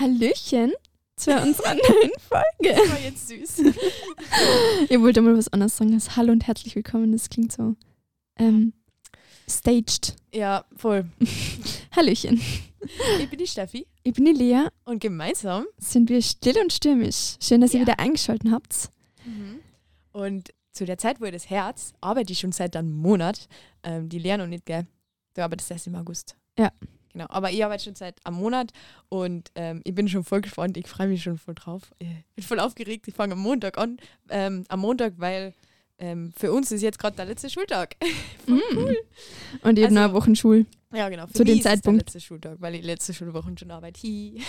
Hallöchen 0.00 0.72
zu 1.16 1.30
unserer 1.30 1.74
neuen 1.74 2.10
Folge. 2.18 2.74
Das 2.74 2.90
war 2.90 3.00
jetzt 3.00 3.28
süß. 3.28 3.58
Ihr 4.88 5.02
wollt 5.02 5.20
mal 5.20 5.36
was 5.36 5.48
anderes 5.52 5.76
sagen 5.76 5.92
als 5.92 6.16
Hallo 6.16 6.32
und 6.32 6.46
herzlich 6.46 6.74
willkommen. 6.74 7.12
Das 7.12 7.28
klingt 7.28 7.52
so 7.52 7.76
ähm, 8.38 8.72
staged. 9.48 10.16
Ja, 10.32 10.64
voll. 10.74 11.04
Hallöchen. 11.94 12.40
Ich 13.20 13.28
bin 13.28 13.38
die 13.38 13.46
Steffi 13.46 13.86
Ich 14.02 14.14
bin 14.14 14.24
die 14.24 14.32
Lea. 14.32 14.68
und 14.84 15.00
gemeinsam 15.00 15.66
Sind 15.76 16.08
wir 16.08 16.22
still 16.22 16.56
und 16.62 16.72
stürmisch. 16.72 17.34
Schön, 17.42 17.60
dass 17.60 17.74
ihr 17.74 17.80
Ja. 17.80 17.86
wieder 17.86 17.98
eingeschaltet 17.98 18.50
habt. 18.50 18.88
und 20.12 20.48
zu 20.72 20.86
der 20.86 20.96
Zeit, 20.96 21.20
wo 21.20 21.26
ihr 21.26 21.32
das 21.32 21.50
Herz, 21.50 21.92
arbeite 22.00 22.32
ich 22.32 22.38
schon 22.38 22.52
seit 22.52 22.74
einem 22.74 22.92
Monat. 22.92 23.48
Ähm, 23.82 24.08
die 24.08 24.18
Lea 24.18 24.38
noch 24.38 24.46
nicht, 24.46 24.64
gell? 24.64 24.86
Du 25.34 25.42
arbeitest 25.42 25.70
erst 25.72 25.86
im 25.88 25.94
August. 25.96 26.36
Ja. 26.58 26.70
Genau, 27.12 27.26
aber 27.28 27.50
ich 27.50 27.64
arbeite 27.64 27.82
schon 27.84 27.94
seit 27.96 28.24
einem 28.24 28.36
Monat 28.36 28.72
und 29.08 29.50
ähm, 29.56 29.80
ich 29.84 29.94
bin 29.94 30.08
schon 30.08 30.22
voll 30.24 30.40
gespannt. 30.42 30.76
Ich 30.76 30.86
freue 30.86 31.08
mich 31.08 31.22
schon 31.22 31.38
voll 31.38 31.54
drauf. 31.56 31.92
Ich 31.98 32.08
bin 32.36 32.44
voll 32.44 32.60
aufgeregt. 32.60 33.08
Ich 33.08 33.14
fange 33.14 33.32
am 33.32 33.40
Montag 33.40 33.78
an. 33.78 33.98
Ähm, 34.28 34.64
am 34.68 34.80
Montag, 34.80 35.14
weil 35.16 35.52
ähm, 35.98 36.32
für 36.36 36.52
uns 36.52 36.70
ist 36.70 36.82
jetzt 36.82 36.98
gerade 37.00 37.16
der 37.16 37.24
letzte 37.26 37.50
Schultag. 37.50 37.96
voll 38.46 38.62
cool. 38.74 38.96
Und 39.62 39.76
noch 39.78 39.84
Also- 39.84 39.98
eine 39.98 40.12
Woche 40.14 40.36
Schul. 40.36 40.66
Ja, 40.92 41.08
genau. 41.08 41.26
Für 41.26 41.32
Zu 41.34 41.44
dem 41.44 41.52
mich 41.52 41.58
ist 41.60 41.64
Zeitpunkt. 41.64 42.00
der 42.00 42.04
letzte 42.06 42.20
Schultag, 42.20 42.56
weil 42.60 42.74
ich 42.76 42.84
letzte 42.84 43.12
Schulwoche 43.14 43.54
schon 43.58 43.70
arbeite. 43.70 44.06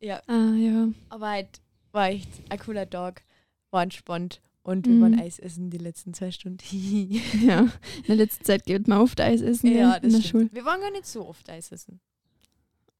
Ja, 0.00 0.20
Ah, 0.26 0.52
ja. 0.56 0.88
aber 1.08 1.28
halt 1.28 1.60
war 1.92 2.08
echt 2.10 2.28
ein 2.50 2.58
cooler 2.58 2.88
Tag. 2.88 3.22
War 3.70 3.82
entspannt. 3.82 4.40
Und 4.64 4.86
Mhm. 4.86 4.92
wir 4.94 5.00
waren 5.02 5.20
Eis 5.20 5.38
essen 5.38 5.70
die 5.70 5.78
letzten 5.78 6.12
zwei 6.14 6.30
Stunden. 6.32 6.58
ja. 7.46 7.60
In 7.60 7.70
der 8.08 8.16
letzten 8.16 8.44
Zeit 8.44 8.64
geht 8.66 8.88
man 8.88 8.98
oft 9.00 9.20
Eis 9.20 9.40
essen 9.42 9.68
ja, 9.68 9.94
in 9.96 10.10
der 10.10 10.18
das 10.18 10.26
Schule. 10.28 10.46
stimmt. 10.46 10.54
Wir 10.54 10.64
waren 10.64 10.80
gar 10.80 10.90
nicht 10.90 11.06
so 11.06 11.28
oft 11.28 11.48
Eis 11.50 11.70
essen. 11.70 12.00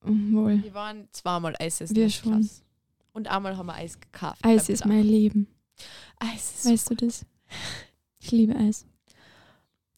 Mm, 0.04 0.34
Wohl. 0.36 0.62
Wir 0.62 0.74
waren 0.74 1.08
zweimal 1.10 1.54
Eis 1.58 1.80
essen. 1.80 1.96
Wir 1.96 2.08
schon. 2.10 2.32
Klasse. 2.40 2.62
Und 3.14 3.28
einmal 3.28 3.56
haben 3.56 3.66
wir 3.66 3.74
Eis 3.74 3.98
gekauft. 3.98 4.44
Eis 4.44 4.68
ist 4.68 4.84
mein 4.86 5.04
Leben. 5.04 5.48
Eis 6.18 6.54
ist 6.54 6.66
Weißt 6.70 6.90
du 6.90 6.94
das? 6.96 7.24
Ich 8.20 8.30
liebe 8.30 8.54
Eis. 8.56 8.84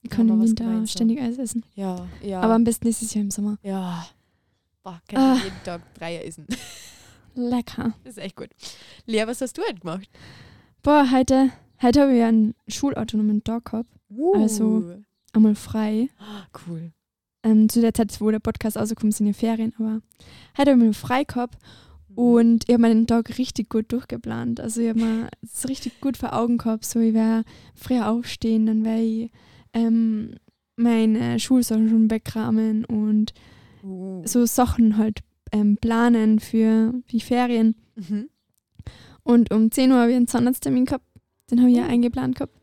Kann 0.09 0.21
haben 0.21 0.29
im 0.29 0.37
wir 0.39 0.43
was 0.45 0.51
Winter 0.51 0.87
ständig 0.87 1.21
Eis 1.21 1.37
essen. 1.39 1.65
Ja, 1.75 2.07
ja. 2.23 2.41
Aber 2.43 2.55
am 2.55 2.63
besten 2.65 2.87
ist 2.87 3.03
es 3.03 3.13
ja 3.13 3.21
im 3.21 3.31
Sommer. 3.31 3.59
ja. 3.63 4.07
Boah, 4.85 5.03
kann 5.09 5.19
Ah. 5.21 5.35
ich 5.39 5.43
jeden 5.45 5.63
Tag 5.65 5.95
Dreier 5.95 6.25
essen. 6.25 6.47
Lecker. 7.35 7.93
Das 8.05 8.13
ist 8.13 8.19
echt 8.23 8.37
gut. 8.37 8.51
Lea, 9.05 9.25
was 9.27 9.41
hast 9.41 9.59
du 9.59 9.63
heute 9.63 9.81
gemacht? 9.81 10.09
Boah, 10.87 11.11
heute, 11.11 11.51
heute 11.83 12.03
habe 12.03 12.17
ich 12.17 12.23
einen 12.23 12.55
schulautonomen 12.69 13.43
Tag 13.43 13.65
gehabt. 13.65 13.91
Also- 14.35 14.95
Einmal 15.33 15.57
frei. 15.57 16.11
Ah, 16.17 16.45
cool. 16.69 16.93
Ähm, 17.43 17.69
zu 17.69 17.81
der 17.81 17.93
Zeit, 17.93 18.21
wo 18.21 18.31
der 18.31 18.39
Podcast 18.39 18.77
rauskommt, 18.77 19.13
sind 19.13 19.27
ja 19.27 19.33
Ferien. 19.33 19.75
Aber 19.81 20.01
heute 20.57 20.71
habe 20.71 20.81
ich 20.81 20.87
mir 20.87 20.93
frei 20.95 21.25
gehabt. 21.25 21.59
Mhm. 22.11 22.19
Und 22.19 22.65
ich 22.69 22.73
habe 22.73 22.83
mir 22.83 22.91
den 22.95 23.09
Tag 23.09 23.37
richtig 23.37 23.69
gut 23.69 23.91
durchgeplant. 23.91 24.61
Also 24.61 24.81
ich 24.81 24.91
habe 24.91 25.01
mir 25.01 25.29
das 25.43 25.69
richtig 25.69 26.01
gut 26.01 26.17
vor 26.17 26.33
Augen 26.35 26.57
gehabt. 26.57 26.85
So, 26.85 27.01
ich 27.01 27.15
werde 27.15 27.43
früher 27.75 28.09
aufstehen, 28.09 28.67
dann 28.67 28.85
werde 28.85 29.03
ich 29.03 29.31
ähm, 29.73 30.37
meine 30.77 31.41
Schulsachen 31.41 31.89
schon 31.89 32.11
wegkramen 32.13 32.85
und 32.85 33.35
Uh. 33.83 34.23
so 34.25 34.47
Sachen 34.47 34.99
halt 34.99 35.19
ähm, 35.51 35.79
planen 35.81 36.39
für 36.39 36.95
die 37.11 37.21
Ferien. 37.21 37.75
Mhm. 37.97 38.29
Und 39.27 39.51
um 39.51 39.73
10 39.73 39.91
Uhr 39.91 39.99
habe 39.99 40.11
ich 40.13 40.17
einen 40.17 40.29
Zahnarzttermin 40.29 40.85
gehabt. 40.85 41.05
Den 41.51 41.59
habe 41.61 41.71
ich 41.71 41.77
ja 41.77 41.85
Oh. 41.85 41.89
eingeplant 41.91 42.37
gehabt. 42.37 42.55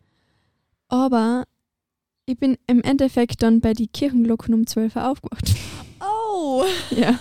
Aber 0.88 1.44
ich 2.25 2.38
bin 2.38 2.58
im 2.67 2.81
Endeffekt 2.81 3.44
dann 3.44 3.59
bei 3.59 3.73
die 3.73 3.88
Kirchenglocken 3.88 4.53
um 4.53 4.66
12 4.66 4.95
Uhr 4.95 5.08
aufgewacht. 5.09 5.53
Oh! 6.00 6.64
ja. 6.95 7.19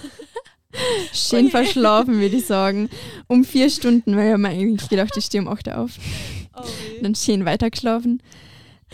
Schön 1.13 1.47
Ui. 1.47 1.51
verschlafen, 1.51 2.21
würde 2.21 2.37
ich 2.37 2.47
sagen. 2.47 2.89
Um 3.27 3.45
vier 3.45 3.69
Stunden, 3.69 4.17
weil 4.17 4.33
ich 4.33 4.39
mir 4.39 4.49
eigentlich 4.49 4.89
gedacht, 4.89 5.13
ich 5.17 5.25
stehe 5.25 5.43
um 5.43 5.49
8 5.49 5.67
Uhr 5.67 5.79
auf. 5.79 5.99
oh 6.55 6.61
Und 6.61 7.03
dann 7.03 7.15
schön 7.17 7.45
weitergeschlafen. 7.45 8.23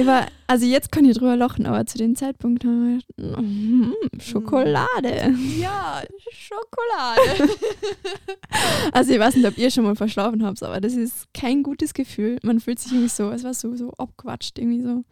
War, 0.06 0.26
also 0.47 0.64
jetzt 0.64 0.92
kann 0.92 1.04
ich 1.04 1.16
drüber 1.16 1.36
lachen, 1.36 1.66
aber 1.66 1.84
zu 1.86 1.98
dem 1.98 2.14
Zeitpunkt 2.14 2.64
habe 2.64 2.98
ich 2.98 3.06
gedacht, 3.16 3.42
mm, 3.42 3.92
Schokolade. 4.20 5.34
Ja, 5.59 6.03
Schokolade. 6.32 7.53
Also 8.92 9.12
ich 9.12 9.19
weiß 9.20 9.37
nicht, 9.37 9.47
ob 9.47 9.58
ihr 9.58 9.70
schon 9.70 9.84
mal 9.84 9.94
verschlafen 9.94 10.44
habt, 10.44 10.62
aber 10.62 10.81
das 10.81 10.94
ist 10.94 11.26
kein 11.34 11.62
gutes 11.62 11.94
Gefühl. 11.94 12.38
Man 12.42 12.60
fühlt 12.60 12.78
sich 12.78 12.92
irgendwie 12.92 13.08
so, 13.08 13.28
als 13.28 13.44
war 13.44 13.54
so, 13.54 13.76
so 13.76 13.91
abgewatscht, 13.92 14.58
irgendwie 14.58 14.81
so. 14.81 15.04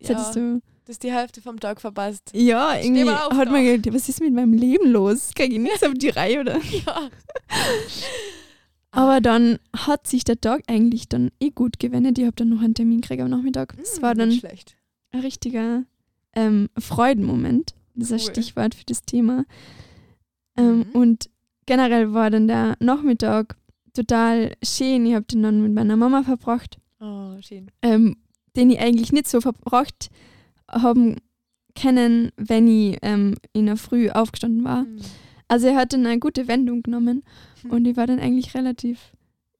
Als 0.00 0.08
ja, 0.08 0.08
hättest 0.10 0.36
du, 0.36 0.60
das 0.86 0.96
ist 0.96 1.02
die 1.02 1.12
Hälfte 1.12 1.40
vom 1.40 1.58
Tag 1.58 1.80
verpasst. 1.80 2.30
ja, 2.34 2.76
irgendwie 2.78 3.08
auf 3.08 3.32
hat 3.32 3.50
man 3.50 3.64
gedacht, 3.64 3.94
was 3.94 4.08
ist 4.08 4.20
mit 4.20 4.34
meinem 4.34 4.52
Leben 4.52 4.90
los? 4.90 5.30
Krieg 5.34 5.52
ich 5.52 5.58
nichts 5.58 5.82
auf 5.82 5.94
die 5.94 6.10
Reihe, 6.10 6.40
oder? 6.40 6.58
Ja. 6.86 7.10
Aber 8.94 9.20
dann 9.20 9.58
hat 9.76 10.06
sich 10.06 10.24
der 10.24 10.40
Tag 10.40 10.62
eigentlich 10.68 11.08
dann 11.08 11.30
eh 11.40 11.50
gut 11.50 11.78
gewendet. 11.78 12.18
Ich 12.18 12.24
habe 12.24 12.36
dann 12.36 12.48
noch 12.50 12.60
einen 12.62 12.74
Termin 12.74 13.00
gekriegt 13.00 13.22
am 13.22 13.30
Nachmittag. 13.30 13.74
Es 13.82 13.98
Mm, 13.98 14.02
war 14.02 14.14
dann 14.14 14.30
ein 15.12 15.20
richtiger 15.20 15.84
ähm, 16.34 16.68
Freudenmoment. 16.78 17.74
Das 17.94 18.10
ist 18.10 18.28
ein. 18.28 18.32
Stichwort 18.34 18.74
für 18.74 18.84
das 18.84 19.02
Thema. 19.02 19.44
Ähm, 20.56 20.78
Mhm. 20.78 20.84
Und 20.92 21.30
generell 21.66 22.12
war 22.12 22.30
dann 22.30 22.46
der 22.48 22.76
Nachmittag 22.80 23.56
total 23.92 24.52
schön. 24.62 25.06
Ich 25.06 25.14
habe 25.14 25.24
den 25.26 25.42
dann 25.42 25.62
mit 25.62 25.72
meiner 25.72 25.96
Mama 25.96 26.22
verbracht, 26.22 26.78
Oh, 27.00 27.36
schön. 27.40 27.70
ähm, 27.82 28.16
den 28.56 28.70
ich 28.70 28.80
eigentlich 28.80 29.12
nicht 29.12 29.28
so 29.28 29.40
verbracht 29.40 30.10
haben 30.68 31.16
können, 31.80 32.30
wenn 32.36 32.66
ich 32.68 32.98
ähm, 33.02 33.34
in 33.52 33.66
der 33.66 33.76
Früh 33.76 34.10
aufgestanden 34.10 34.64
war. 34.64 34.82
Mm. 34.84 34.98
Also 35.48 35.66
er 35.68 35.76
hat 35.76 35.92
dann 35.92 36.06
eine 36.06 36.18
gute 36.20 36.46
Wendung 36.48 36.82
genommen 36.82 37.22
Hm. 37.64 37.70
und 37.70 37.84
ich 37.86 37.96
war 37.96 38.06
dann 38.06 38.20
eigentlich 38.20 38.54
relativ 38.54 39.12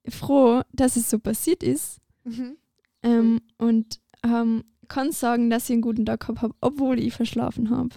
froh, 0.09 0.63
dass 0.73 0.97
es 0.97 1.11
so 1.11 1.19
passiert 1.19 1.63
ist. 1.63 2.01
Mhm. 2.25 2.57
Ähm, 3.03 3.41
und 3.59 4.01
ähm, 4.23 4.65
kann 4.89 5.13
sagen, 5.13 5.51
dass 5.51 5.65
ich 5.65 5.73
einen 5.73 5.83
guten 5.83 6.07
Tag 6.07 6.21
gehabt 6.21 6.43
habe, 6.43 6.55
obwohl 6.61 6.99
ich 6.99 7.15
verschlafen 7.15 7.71
habe. 7.71 7.91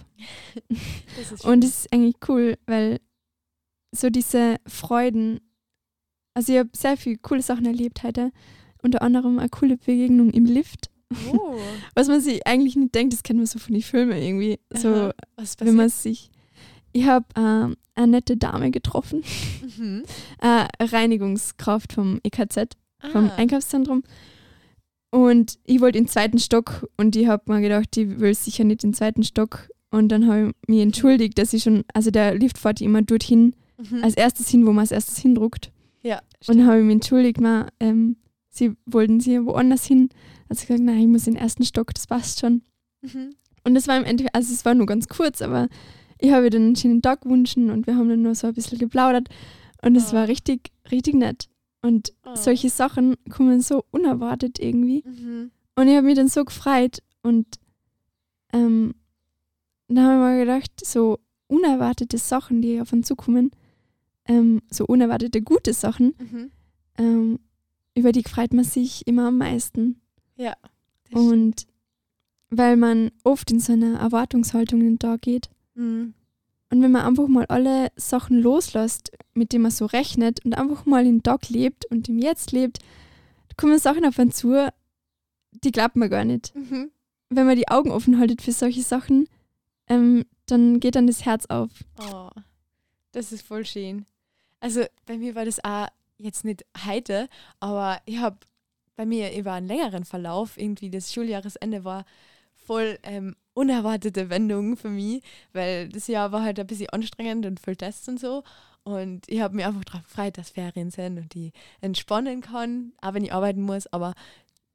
Und 1.44 1.64
es 1.64 1.80
ist 1.80 1.92
eigentlich 1.92 2.16
cool, 2.28 2.56
weil 2.66 3.00
so 3.92 4.10
diese 4.10 4.56
Freuden, 4.66 5.40
also 6.34 6.52
ich 6.52 6.58
habe 6.58 6.70
sehr 6.74 6.96
viele 6.96 7.18
coole 7.18 7.42
Sachen 7.42 7.66
erlebt 7.66 8.02
heute, 8.02 8.30
unter 8.82 9.02
anderem 9.02 9.38
eine 9.38 9.48
coole 9.48 9.76
Begegnung 9.76 10.30
im 10.30 10.44
Lift, 10.44 10.90
oh. 11.32 11.56
was 11.94 12.08
man 12.08 12.20
sich 12.20 12.46
eigentlich 12.46 12.76
nicht 12.76 12.94
denkt, 12.94 13.12
das 13.12 13.22
kennt 13.22 13.38
man 13.38 13.46
so 13.46 13.58
von 13.58 13.74
den 13.74 13.82
Filmen 13.82 14.16
irgendwie, 14.16 14.60
so 14.74 15.10
wenn 15.58 15.76
man 15.76 15.88
sich, 15.88 16.30
ich 16.98 17.06
habe 17.06 17.26
ähm, 17.36 17.76
eine 17.94 18.08
nette 18.12 18.36
Dame 18.36 18.70
getroffen, 18.70 19.22
Mhm. 19.76 20.02
eine 20.38 20.68
Reinigungskraft 20.80 21.92
vom 21.92 22.20
EKZ, 22.22 22.76
vom 23.12 23.30
Ah. 23.30 23.34
Einkaufszentrum. 23.36 24.02
Und 25.10 25.58
ich 25.64 25.80
wollte 25.80 25.98
in 25.98 26.04
den 26.04 26.10
zweiten 26.10 26.38
Stock 26.38 26.86
und 26.98 27.16
ich 27.16 27.26
habe 27.28 27.50
mir 27.50 27.60
gedacht, 27.62 27.96
ich 27.96 28.20
will 28.20 28.34
sicher 28.34 28.64
nicht 28.64 28.84
in 28.84 28.90
den 28.90 28.94
zweiten 28.94 29.22
Stock. 29.22 29.70
Und 29.90 30.10
dann 30.10 30.26
habe 30.28 30.48
ich 30.62 30.68
mich 30.68 30.80
entschuldigt, 30.82 31.38
dass 31.38 31.54
ich 31.54 31.62
schon, 31.62 31.84
also 31.94 32.10
der 32.10 32.34
Lift 32.34 32.58
fährt 32.58 32.80
immer 32.80 33.02
dorthin, 33.02 33.54
Mhm. 33.78 34.02
als 34.02 34.14
erstes 34.14 34.48
hin, 34.48 34.66
wo 34.66 34.70
man 34.72 34.80
als 34.80 34.90
erstes 34.90 35.18
hindruckt. 35.18 35.70
ja, 36.02 36.20
Und 36.48 36.58
dann 36.58 36.66
habe 36.66 36.78
ich 36.80 36.84
mich 36.84 36.94
entschuldigt, 36.94 37.40
mal, 37.40 37.68
ähm, 37.80 38.16
sie 38.50 38.72
wollten 38.86 39.20
sie 39.20 39.44
woanders 39.46 39.84
hin. 39.86 40.08
Also 40.48 40.62
ich 40.62 40.66
gesagt, 40.68 40.84
nein, 40.84 40.98
ich 40.98 41.06
muss 41.06 41.26
in 41.28 41.34
den 41.34 41.42
ersten 41.42 41.64
Stock, 41.64 41.94
das 41.94 42.06
passt 42.08 42.40
schon. 42.40 42.62
Mhm. 43.02 43.30
Und 43.64 43.74
das 43.74 43.86
war 43.88 43.96
im 43.96 44.04
Endeffekt, 44.04 44.34
also 44.34 44.52
es 44.52 44.64
war 44.64 44.74
nur 44.74 44.86
ganz 44.86 45.06
kurz, 45.08 45.40
aber 45.42 45.68
ich 46.20 46.30
habe 46.32 46.44
ihr 46.44 46.50
dann 46.50 46.62
einen 46.62 46.76
schönen 46.76 47.02
Tag 47.02 47.22
gewünscht 47.22 47.56
und 47.56 47.86
wir 47.86 47.96
haben 47.96 48.08
dann 48.08 48.22
nur 48.22 48.34
so 48.34 48.46
ein 48.48 48.54
bisschen 48.54 48.78
geplaudert. 48.78 49.28
Und 49.82 49.96
es 49.96 50.10
Oh. 50.10 50.16
war 50.16 50.28
richtig, 50.28 50.70
richtig 50.90 51.14
nett. 51.14 51.48
Und 51.82 52.12
Oh. 52.26 52.34
solche 52.34 52.68
Sachen 52.70 53.14
kommen 53.30 53.60
so 53.60 53.84
unerwartet 53.92 54.58
irgendwie. 54.58 55.04
Mhm. 55.06 55.50
Und 55.76 55.86
ich 55.88 55.94
habe 55.96 56.06
mich 56.06 56.16
dann 56.16 56.28
so 56.28 56.44
gefreut 56.44 56.98
und 57.22 57.46
ähm, 58.52 58.94
dann 59.88 60.04
habe 60.04 60.14
ich 60.14 60.20
mir 60.38 60.44
gedacht, 60.44 60.72
so 60.84 61.18
unerwartete 61.46 62.18
Sachen, 62.18 62.60
die 62.62 62.80
auf 62.80 62.92
uns 62.92 63.06
zukommen, 63.06 63.50
ähm, 64.26 64.60
so 64.70 64.84
unerwartete 64.86 65.40
gute 65.42 65.72
Sachen, 65.72 66.14
Mhm. 66.18 66.50
ähm, 66.98 67.38
über 67.94 68.12
die 68.12 68.22
freut 68.24 68.52
man 68.52 68.64
sich 68.64 69.06
immer 69.06 69.28
am 69.28 69.38
meisten. 69.38 70.00
Ja. 70.36 70.54
das 71.10 71.22
stimmt. 71.22 71.32
Und 71.32 71.66
weil 72.50 72.76
man 72.76 73.10
oft 73.24 73.50
in 73.50 73.60
so 73.60 73.72
einer 73.72 73.98
Erwartungshaltung 73.98 74.80
in 74.80 74.86
den 74.86 74.98
Tag 74.98 75.22
geht. 75.22 75.48
Mhm. 75.74 76.14
Und 76.70 76.82
wenn 76.82 76.92
man 76.92 77.06
einfach 77.06 77.28
mal 77.28 77.46
alle 77.46 77.90
Sachen 77.96 78.40
loslässt, 78.40 79.10
mit 79.34 79.52
denen 79.52 79.62
man 79.62 79.70
so 79.70 79.86
rechnet 79.86 80.44
und 80.44 80.54
einfach 80.54 80.84
mal 80.84 81.06
im 81.06 81.22
Tag 81.22 81.48
lebt 81.48 81.86
und 81.86 82.08
im 82.08 82.18
Jetzt 82.18 82.52
lebt, 82.52 82.78
kommen 83.56 83.78
Sachen 83.78 84.04
auf 84.04 84.18
einen 84.18 84.32
zu, 84.32 84.70
die 85.52 85.72
glaubt 85.72 85.96
man 85.96 86.10
gar 86.10 86.24
nicht. 86.24 86.54
Mhm. 86.54 86.90
Wenn 87.30 87.46
man 87.46 87.56
die 87.56 87.68
Augen 87.68 87.90
offen 87.90 88.18
haltet 88.18 88.42
für 88.42 88.52
solche 88.52 88.82
Sachen, 88.82 89.28
ähm, 89.88 90.24
dann 90.46 90.80
geht 90.80 90.94
dann 90.94 91.06
das 91.06 91.24
Herz 91.24 91.46
auf. 91.46 91.70
Oh, 92.00 92.30
das 93.12 93.32
ist 93.32 93.46
voll 93.46 93.64
schön. 93.64 94.06
Also 94.60 94.84
bei 95.06 95.16
mir 95.16 95.34
war 95.34 95.44
das 95.44 95.62
auch 95.64 95.88
jetzt 96.18 96.44
nicht 96.44 96.64
heute, 96.86 97.28
aber 97.60 98.00
ich 98.04 98.18
habe 98.18 98.38
bei 98.96 99.06
mir 99.06 99.34
über 99.36 99.52
einen 99.52 99.68
längeren 99.68 100.04
Verlauf, 100.04 100.58
irgendwie 100.58 100.90
das 100.90 101.12
Schuljahresende 101.12 101.84
war 101.84 102.04
voll 102.54 102.98
ähm, 103.04 103.36
unerwartete 103.58 104.30
Wendung 104.30 104.76
für 104.76 104.88
mich, 104.88 105.22
weil 105.52 105.88
das 105.88 106.06
Jahr 106.06 106.30
war 106.30 106.42
halt 106.42 106.60
ein 106.60 106.66
bisschen 106.66 106.90
anstrengend 106.90 107.44
und 107.44 107.58
voll 107.58 107.74
Tests 107.74 108.08
und 108.08 108.20
so. 108.20 108.44
Und 108.84 109.28
ich 109.28 109.40
habe 109.40 109.56
mich 109.56 109.66
einfach 109.66 109.84
darauf 109.84 110.04
gefreut, 110.04 110.38
dass 110.38 110.50
Ferien 110.50 110.90
sind 110.90 111.18
und 111.18 111.34
die 111.34 111.52
entspannen 111.80 112.40
kann, 112.40 112.92
auch 113.02 113.14
wenn 113.14 113.24
ich 113.24 113.32
arbeiten 113.32 113.62
muss, 113.62 113.88
aber 113.88 114.14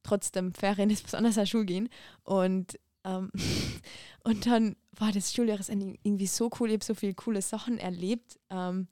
trotzdem 0.03 0.53
Ferien 0.53 0.89
ist 0.89 1.05
was 1.05 1.15
anderes 1.15 1.37
als 1.37 1.49
Schule 1.49 1.65
gehen. 1.65 1.89
Und, 2.23 2.77
ähm, 3.05 3.31
und 4.25 4.45
dann 4.45 4.75
war 4.91 5.13
das 5.13 5.33
Schuljahresende 5.33 5.95
irgendwie 6.03 6.27
so 6.27 6.51
cool. 6.59 6.67
Ich 6.69 6.75
habe 6.75 6.85
so 6.85 6.93
viele 6.93 7.13
coole 7.13 7.41
Sachen 7.41 7.77
erlebt. 7.77 8.37
Ähm, 8.49 8.87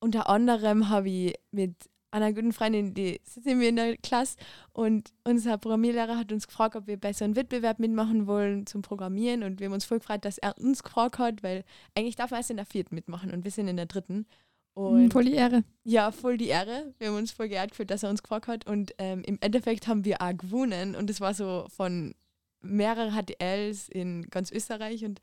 unter 0.00 0.30
anderem 0.30 0.88
habe 0.88 1.10
ich 1.10 1.34
mit 1.50 1.76
einer 2.14 2.32
guten 2.32 2.52
Freundin, 2.52 2.94
die 2.94 3.20
sind 3.24 3.60
wir 3.60 3.68
in 3.68 3.76
der 3.76 3.96
Klasse 3.96 4.36
und 4.72 5.12
unser 5.24 5.58
Programmierlehrer 5.58 6.16
hat 6.16 6.30
uns 6.30 6.46
gefragt, 6.46 6.76
ob 6.76 6.86
wir 6.86 6.98
bei 6.98 7.12
so 7.12 7.24
einem 7.24 7.34
Wettbewerb 7.34 7.80
mitmachen 7.80 8.26
wollen 8.26 8.66
zum 8.66 8.82
Programmieren 8.82 9.42
und 9.42 9.58
wir 9.58 9.66
haben 9.66 9.74
uns 9.74 9.84
voll 9.84 9.98
gefreut, 9.98 10.24
dass 10.24 10.38
er 10.38 10.56
uns 10.56 10.82
gefragt 10.82 11.18
hat, 11.18 11.42
weil 11.42 11.64
eigentlich 11.96 12.14
darf 12.14 12.30
man 12.30 12.38
erst 12.38 12.50
in 12.50 12.56
der 12.56 12.66
vierten 12.66 12.94
mitmachen 12.94 13.32
und 13.32 13.44
wir 13.44 13.50
sind 13.50 13.66
in 13.66 13.76
der 13.76 13.86
dritten. 13.86 14.26
Und 14.74 15.12
voll 15.12 15.24
die 15.24 15.34
Ehre. 15.34 15.62
Ja, 15.84 16.10
voll 16.10 16.36
die 16.36 16.48
Ehre. 16.48 16.94
Wir 16.98 17.08
haben 17.08 17.16
uns 17.16 17.30
voll 17.30 17.48
geehrt 17.48 17.70
gefühlt, 17.70 17.90
dass 17.90 18.02
er 18.02 18.10
uns 18.10 18.22
gefragt 18.22 18.46
hat 18.46 18.66
und 18.66 18.92
ähm, 18.98 19.22
im 19.24 19.38
Endeffekt 19.40 19.88
haben 19.88 20.04
wir 20.04 20.22
auch 20.22 20.36
gewonnen 20.36 20.94
und 20.94 21.10
es 21.10 21.20
war 21.20 21.34
so 21.34 21.66
von 21.68 22.14
mehreren 22.60 23.12
HTLs 23.12 23.88
in 23.88 24.28
ganz 24.30 24.50
Österreich 24.52 25.04
und 25.04 25.20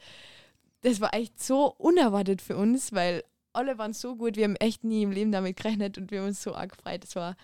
das 0.82 1.00
war 1.00 1.14
echt 1.14 1.42
so 1.42 1.74
unerwartet 1.78 2.42
für 2.42 2.58
uns, 2.58 2.92
weil 2.92 3.24
alle 3.54 3.78
waren 3.78 3.94
so 3.94 4.16
gut, 4.16 4.36
wir 4.36 4.46
haben 4.46 4.56
echt 4.58 4.84
nie 4.84 5.04
im 5.04 5.12
Leben 5.12 5.32
damit 5.32 5.58
gerechnet 5.58 5.98
und 5.98 6.12
wir 6.12 6.20
haben 6.20 6.28
uns 6.28 6.42
so 6.42 6.54
arg 6.54 6.72
gefreut. 6.72 7.04
Es 7.04 7.16
war 7.16 7.36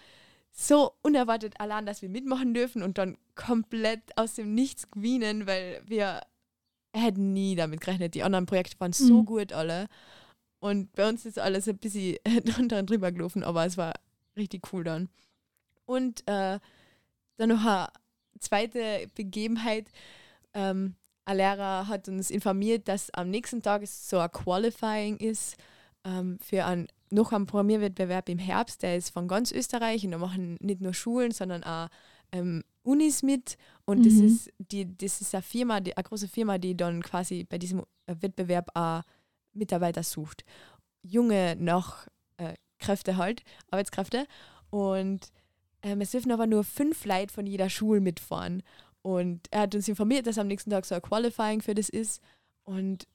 so 0.51 0.93
unerwartet 1.03 1.59
allein, 1.59 1.85
dass 1.85 2.01
wir 2.01 2.09
mitmachen 2.09 2.53
dürfen 2.53 2.81
und 2.81 2.97
dann 2.97 3.17
komplett 3.35 4.01
aus 4.17 4.33
dem 4.35 4.55
Nichts 4.55 4.89
gewinnen, 4.89 5.45
weil 5.45 5.81
wir 5.85 6.21
hätten 6.93 7.33
nie 7.33 7.55
damit 7.55 7.81
gerechnet. 7.81 8.15
Die 8.15 8.23
anderen 8.23 8.45
Projekte 8.45 8.79
waren 8.79 8.93
so 8.93 9.21
mhm. 9.21 9.25
gut 9.25 9.53
alle. 9.53 9.87
Und 10.59 10.91
bei 10.93 11.07
uns 11.07 11.25
ist 11.25 11.37
alles 11.37 11.67
ein 11.67 11.77
bisschen 11.77 12.17
drunter 12.45 12.79
und 12.79 12.89
drüber 12.89 13.11
gelaufen, 13.11 13.43
aber 13.43 13.65
es 13.65 13.77
war 13.77 13.93
richtig 14.35 14.73
cool 14.73 14.83
dann. 14.83 15.09
Und 15.85 16.21
äh, 16.27 16.59
dann 17.37 17.49
noch 17.49 17.63
eine 17.63 17.89
zweite 18.39 19.07
Begebenheit. 19.13 19.89
Ähm, 20.53 20.95
ein 21.25 21.37
Lehrer 21.37 21.87
hat 21.87 22.07
uns 22.07 22.31
informiert, 22.31 22.87
dass 22.87 23.11
am 23.11 23.29
nächsten 23.29 23.61
Tag 23.61 23.85
so 23.85 24.17
ein 24.17 24.31
Qualifying 24.31 25.17
ist 25.17 25.57
ähm, 26.07 26.37
für 26.39 26.65
einen, 26.65 26.87
noch 27.09 27.31
einen 27.33 27.45
Programmierwettbewerb 27.45 28.29
im 28.29 28.39
Herbst. 28.39 28.81
Der 28.81 28.95
ist 28.95 29.09
von 29.09 29.27
ganz 29.27 29.51
Österreich 29.51 30.05
und 30.05 30.11
da 30.11 30.17
machen 30.17 30.57
nicht 30.61 30.81
nur 30.81 30.93
Schulen, 30.93 31.31
sondern 31.31 31.63
auch 31.63 31.89
ähm, 32.31 32.63
Unis 32.83 33.21
mit. 33.23 33.57
Und 33.85 33.99
mhm. 33.99 34.03
das, 34.03 34.13
ist 34.13 34.53
die, 34.57 34.97
das 34.97 35.21
ist 35.21 35.35
eine 35.35 35.41
Firma, 35.41 35.79
die, 35.81 35.95
eine 35.95 36.03
große 36.03 36.27
Firma, 36.27 36.57
die 36.57 36.75
dann 36.75 37.03
quasi 37.03 37.43
bei 37.43 37.57
diesem 37.57 37.83
Wettbewerb 38.07 38.69
auch 38.73 39.01
Mitarbeiter 39.53 40.03
sucht. 40.03 40.43
Junge 41.03 41.55
noch 41.57 42.07
äh, 42.37 42.53
Kräfte 42.79 43.17
halt, 43.17 43.43
Arbeitskräfte. 43.69 44.25
Und 44.69 45.31
ähm, 45.83 46.01
es 46.01 46.11
dürfen 46.11 46.31
aber 46.31 46.47
nur 46.47 46.63
fünf 46.63 47.05
Leute 47.05 47.33
von 47.33 47.45
jeder 47.45 47.69
Schule 47.69 47.99
mitfahren. 47.99 48.63
Und 49.01 49.47
er 49.51 49.61
hat 49.61 49.75
uns 49.75 49.87
informiert, 49.87 50.27
dass 50.27 50.37
am 50.37 50.47
nächsten 50.47 50.69
Tag 50.69 50.85
so 50.85 50.95
ein 50.95 51.01
Qualifying 51.01 51.61
für 51.61 51.75
das 51.75 51.89
ist. 51.89 52.21
Und 52.63 53.07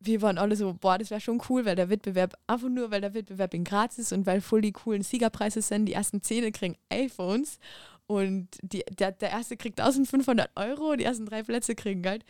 wir 0.00 0.22
waren 0.22 0.38
alle 0.38 0.56
so, 0.56 0.74
boah, 0.74 0.98
das 0.98 1.10
wäre 1.10 1.20
schon 1.20 1.42
cool, 1.48 1.64
weil 1.64 1.76
der 1.76 1.90
Wettbewerb, 1.90 2.34
einfach 2.46 2.68
nur 2.68 2.90
weil 2.90 3.00
der 3.00 3.14
Wettbewerb 3.14 3.54
in 3.54 3.64
Graz 3.64 3.98
ist 3.98 4.12
und 4.12 4.26
weil 4.26 4.40
voll 4.40 4.60
die 4.60 4.72
coolen 4.72 5.02
Siegerpreise 5.02 5.60
sind. 5.60 5.86
Die 5.86 5.92
ersten 5.92 6.22
Zehn 6.22 6.52
kriegen 6.52 6.76
iPhones 6.88 7.58
und 8.06 8.48
die, 8.62 8.84
der, 8.90 9.12
der 9.12 9.30
erste 9.30 9.56
kriegt 9.56 9.80
1500 9.80 10.50
Euro, 10.56 10.96
die 10.96 11.04
ersten 11.04 11.26
drei 11.26 11.42
Plätze 11.42 11.74
kriegen 11.74 12.02
Geld. 12.02 12.24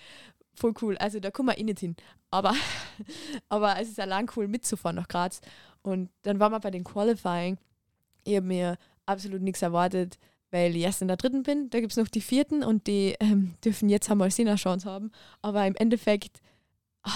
Voll 0.55 0.75
cool. 0.83 0.97
Also 0.99 1.21
da 1.21 1.31
kommen 1.31 1.51
wir 1.51 1.59
eh 1.59 1.63
nicht 1.63 1.79
hin. 1.79 1.95
Aber, 2.31 2.55
aber 3.49 3.79
es 3.81 3.89
ist 3.89 4.01
allein 4.01 4.27
cool 4.37 4.49
mitzufahren 4.49 4.97
nach 4.97 5.09
Graz. 5.09 5.41
Und 5.83 6.11
dann 6.23 6.41
waren 6.41 6.53
wir 6.53 6.61
bei 6.61 6.71
den 6.71 6.85
Qualifying. 6.85 7.59
Ich 8.25 8.37
habe 8.37 8.47
mir 8.47 8.77
absolut 9.07 9.43
nichts 9.43 9.63
erwartet, 9.63 10.19
weil 10.51 10.75
ich 10.75 10.83
erst 10.83 11.03
in 11.03 11.09
der 11.09 11.17
dritten 11.17 11.45
bin. 11.45 11.71
Da 11.71 11.81
gibt 11.81 11.93
es 11.93 11.97
noch 11.97 12.09
die 12.09 12.21
vierten 12.21 12.65
und 12.65 12.87
die 12.89 13.15
ähm, 13.21 13.55
dürfen 13.65 13.89
jetzt 13.89 14.11
einmal 14.11 14.31
eine 14.37 14.57
Chance 14.57 14.91
haben. 14.91 15.13
Aber 15.43 15.65
im 15.67 15.77
Endeffekt 15.77 16.41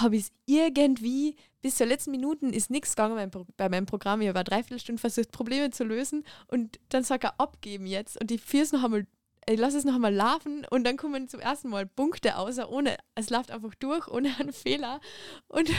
habe 0.01 0.15
ich 0.15 0.23
es 0.23 0.31
irgendwie, 0.45 1.35
bis 1.61 1.77
zur 1.77 1.87
letzten 1.87 2.11
Minute 2.11 2.47
ist 2.47 2.69
nichts 2.69 2.95
gegangen 2.95 3.31
bei 3.57 3.69
meinem 3.69 3.85
Programm. 3.85 4.21
Ich 4.21 4.27
habe 4.27 4.43
dreiviertel 4.43 4.79
Stunden 4.79 4.99
versucht, 4.99 5.31
Probleme 5.31 5.71
zu 5.71 5.83
lösen 5.83 6.23
und 6.47 6.79
dann 6.89 7.03
sagt 7.03 7.23
er 7.23 7.39
abgeben 7.39 7.85
jetzt 7.85 8.19
und 8.19 8.29
die 8.29 8.37
vier 8.37 8.65
noch 8.71 8.83
einmal, 8.83 9.05
ich 9.47 9.59
lasse 9.59 9.77
es 9.77 9.83
noch 9.83 9.95
einmal 9.95 10.13
laufen 10.13 10.65
und 10.69 10.85
dann 10.85 10.97
kommen 10.97 11.27
zum 11.27 11.39
ersten 11.39 11.69
Mal 11.69 11.85
Punkte 11.85 12.37
außer 12.37 12.69
ohne, 12.69 12.97
es 13.15 13.29
läuft 13.29 13.51
einfach 13.51 13.75
durch, 13.75 14.07
ohne 14.07 14.33
einen 14.39 14.53
Fehler 14.53 15.01
und, 15.47 15.69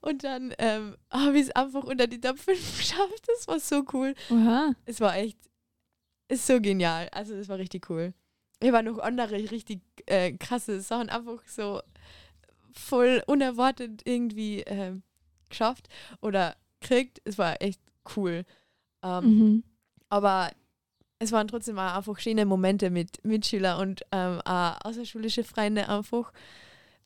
und 0.00 0.24
dann 0.24 0.54
ähm, 0.58 0.96
habe 1.10 1.38
ich 1.38 1.44
es 1.44 1.50
einfach 1.50 1.84
unter 1.84 2.06
die 2.06 2.20
Top 2.20 2.38
5 2.38 2.58
geschafft. 2.78 3.22
Das 3.26 3.48
war 3.48 3.60
so 3.60 3.84
cool. 3.92 4.14
Oha. 4.30 4.72
Es 4.86 5.00
war 5.00 5.16
echt, 5.16 5.38
ist 6.28 6.46
so 6.46 6.60
genial. 6.60 7.08
Also 7.12 7.36
das 7.36 7.48
war 7.48 7.58
richtig 7.58 7.90
cool. 7.90 8.14
Ich 8.62 8.72
war 8.72 8.82
noch 8.82 8.98
andere 8.98 9.34
richtig 9.50 9.82
äh, 10.06 10.32
krasse 10.32 10.80
Sachen, 10.80 11.10
einfach 11.10 11.42
so 11.46 11.82
voll 12.78 13.22
unerwartet 13.26 14.02
irgendwie 14.04 14.60
äh, 14.62 14.94
geschafft 15.48 15.88
oder 16.20 16.56
kriegt. 16.80 17.20
Es 17.24 17.38
war 17.38 17.60
echt 17.62 17.80
cool. 18.16 18.44
Ähm, 19.02 19.24
mhm. 19.24 19.64
Aber 20.08 20.50
es 21.18 21.32
waren 21.32 21.48
trotzdem 21.48 21.78
auch 21.78 21.96
einfach 21.96 22.18
schöne 22.18 22.44
Momente 22.44 22.90
mit 22.90 23.24
Mitschülern 23.24 23.80
und 23.80 24.02
ähm, 24.12 24.40
auch 24.44 24.78
außerschulische 24.84 25.44
Freunde 25.44 25.88
einfach, 25.88 26.32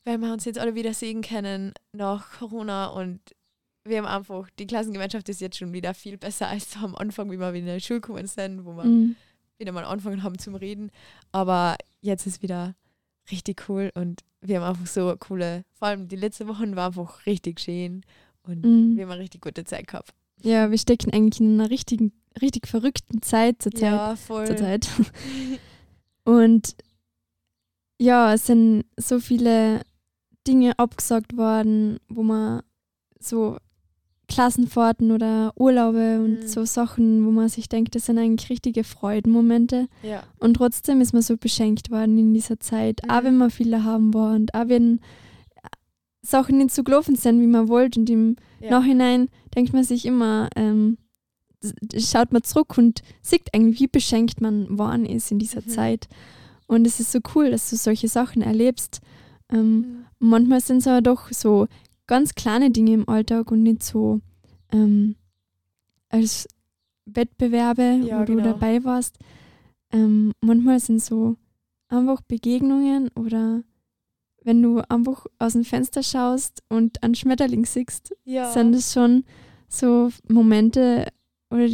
weil 0.05 0.19
wir 0.19 0.33
uns 0.33 0.45
jetzt 0.45 0.59
alle 0.59 0.75
wieder 0.75 0.95
sehen 0.95 1.23
können 1.23 1.73
nach 1.93 2.39
Corona 2.39 2.89
und 2.89 3.21
wir 3.85 3.99
haben 3.99 4.07
einfach, 4.07 4.49
die 4.59 4.67
Klassengemeinschaft 4.67 5.29
ist 5.29 5.41
jetzt 5.41 5.57
schon 5.57 5.73
wieder 5.73 5.95
viel 5.95 6.19
besser 6.19 6.49
als 6.49 6.77
am 6.83 6.95
Anfang, 6.95 7.31
wie 7.31 7.39
wir 7.39 7.53
wieder 7.53 7.61
in 7.61 7.67
der 7.67 7.81
Schule 7.81 8.01
gekommen 8.01 8.27
sind, 8.27 8.65
wo 8.65 8.77
wir 8.77 8.85
mhm. 8.85 9.17
wieder 9.59 9.73
mal 9.73 9.85
angefangen 9.85 10.23
haben 10.23 10.39
zum 10.39 10.55
Reden. 10.55 10.91
Aber 11.33 11.77
jetzt 12.01 12.27
ist 12.27 12.43
wieder 12.43 12.75
richtig 13.31 13.69
cool 13.69 13.91
und 13.95 14.23
wir 14.41 14.61
haben 14.61 14.71
einfach 14.71 14.87
so 14.87 15.15
coole, 15.19 15.65
vor 15.73 15.89
allem 15.89 16.09
die 16.09 16.17
letzten 16.17 16.49
Wochen 16.49 16.77
war 16.77 16.89
einfach 16.89 17.27
richtig 17.27 17.61
schön 17.61 18.03
und 18.43 18.65
mhm. 18.65 18.97
wir 18.97 19.05
haben 19.05 19.13
eine 19.13 19.21
richtig 19.21 19.43
gute 19.43 19.65
Zeit 19.65 19.87
gehabt. 19.89 20.13
Ja, 20.43 20.71
wir 20.71 20.79
stecken 20.79 21.13
eigentlich 21.13 21.41
in 21.41 21.61
einer 21.61 21.71
richtigen, 21.71 22.13
richtig 22.41 22.67
verrückten 22.67 23.23
Zeit 23.23 23.61
zur 23.61 23.73
Zeit. 23.73 23.83
Ja, 23.83 24.17
voll. 24.17 24.47
Zur 24.47 24.57
Zeit. 24.57 24.89
und 26.25 26.75
ja, 27.99 28.33
es 28.33 28.47
sind 28.47 28.85
so 28.97 29.21
viele 29.21 29.83
Dinge 30.47 30.79
abgesagt 30.79 31.37
worden, 31.37 31.99
wo 32.09 32.23
man 32.23 32.63
so 33.19 33.59
Klassenfahrten 34.31 35.11
oder 35.11 35.53
Urlaube 35.57 36.21
und 36.21 36.41
mhm. 36.43 36.47
so 36.47 36.65
Sachen, 36.65 37.27
wo 37.27 37.31
man 37.31 37.49
sich 37.49 37.69
denkt, 37.69 37.95
das 37.95 38.07
sind 38.07 38.17
eigentlich 38.17 38.49
richtige 38.49 38.85
Freudenmomente. 38.85 39.89
Ja. 40.03 40.23
Und 40.39 40.55
trotzdem 40.55 41.01
ist 41.01 41.13
man 41.13 41.23
so 41.23 41.37
beschenkt 41.37 41.91
worden 41.91 42.17
in 42.17 42.33
dieser 42.33 42.61
Zeit, 42.61 43.01
mhm. 43.05 43.11
auch 43.11 43.25
wenn 43.25 43.37
man 43.37 43.51
viele 43.51 43.85
haben 43.85 44.15
war 44.15 44.35
und 44.35 44.55
auch 44.55 44.69
wenn 44.69 45.01
Sachen 46.23 46.59
nicht 46.59 46.73
so 46.73 46.85
gelaufen 46.85 47.17
sind, 47.17 47.41
wie 47.41 47.47
man 47.47 47.69
wollte. 47.69 48.01
Und 48.01 48.09
im 48.09 48.37
ja. 48.61 48.71
Nachhinein 48.71 49.29
denkt 49.55 49.73
man 49.73 49.85
sich 49.85 50.07
immer, 50.07 50.49
ähm, 50.55 50.97
schaut 51.99 52.33
man 52.33 52.45
zurück 52.45 52.79
und 52.79 53.03
sieht 53.21 53.53
eigentlich, 53.53 53.81
wie 53.81 53.89
beschenkt 53.89 54.41
man 54.41 54.79
worden 54.79 55.07
ist 55.07 55.31
in 55.31 55.41
dieser 55.41 55.63
mhm. 55.63 55.69
Zeit. 55.69 56.09
Und 56.67 56.87
es 56.87 57.01
ist 57.01 57.11
so 57.11 57.19
cool, 57.35 57.51
dass 57.51 57.69
du 57.69 57.77
solche 57.77 58.07
Sachen 58.07 58.43
erlebst. 58.43 59.01
Ähm, 59.53 59.77
mhm. 59.77 60.05
Manchmal 60.21 60.61
sind 60.61 60.79
es 60.79 60.87
aber 60.87 61.03
doch 61.03 61.33
so 61.33 61.67
ganz 62.11 62.35
kleine 62.35 62.73
Dinge 62.73 62.93
im 62.93 63.09
Alltag 63.09 63.53
und 63.53 63.63
nicht 63.63 63.85
so 63.85 64.21
ähm, 64.73 65.15
als 66.09 66.49
Wettbewerbe, 67.07 68.01
ja, 68.03 68.21
wo 68.21 68.25
genau. 68.25 68.43
du 68.43 68.49
dabei 68.49 68.83
warst. 68.83 69.17
Ähm, 69.93 70.33
manchmal 70.41 70.81
sind 70.81 71.01
so 71.01 71.37
einfach 71.87 72.21
Begegnungen 72.23 73.11
oder 73.15 73.63
wenn 74.43 74.61
du 74.61 74.81
einfach 74.89 75.27
aus 75.39 75.53
dem 75.53 75.65
Fenster 75.65 76.03
schaust 76.03 76.65
und 76.69 77.01
einen 77.05 77.15
Schmetterling 77.15 77.65
siehst, 77.65 78.17
ja. 78.25 78.51
sind 78.51 78.75
es 78.75 78.93
schon 78.93 79.23
so 79.69 80.11
Momente, 80.29 81.07
oder 81.49 81.69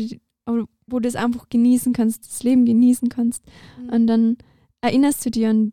wo 0.87 1.01
du 1.01 1.09
es 1.09 1.17
einfach 1.17 1.49
genießen 1.49 1.95
kannst, 1.95 2.27
das 2.27 2.43
Leben 2.43 2.67
genießen 2.67 3.09
kannst. 3.09 3.43
Mhm. 3.81 3.89
Und 3.89 4.07
dann 4.07 4.37
erinnerst 4.83 5.25
du 5.25 5.31
dir 5.31 5.49
an 5.49 5.73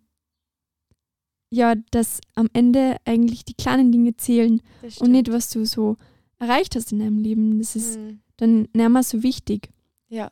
ja, 1.53 1.75
dass 1.91 2.19
am 2.33 2.47
Ende 2.53 2.97
eigentlich 3.05 3.45
die 3.45 3.53
kleinen 3.53 3.91
Dinge 3.91 4.17
zählen 4.17 4.59
und 4.99 5.11
nicht, 5.11 5.31
was 5.31 5.51
du 5.51 5.65
so 5.65 5.97
erreicht 6.39 6.75
hast 6.75 6.91
in 6.91 6.99
deinem 6.99 7.19
Leben. 7.19 7.59
Das 7.59 7.75
ist 7.75 7.99
mhm. 7.99 8.21
dann 8.37 8.61
nicht 8.73 8.89
mehr 8.89 9.03
so 9.03 9.21
wichtig. 9.21 9.69
Ja, 10.09 10.31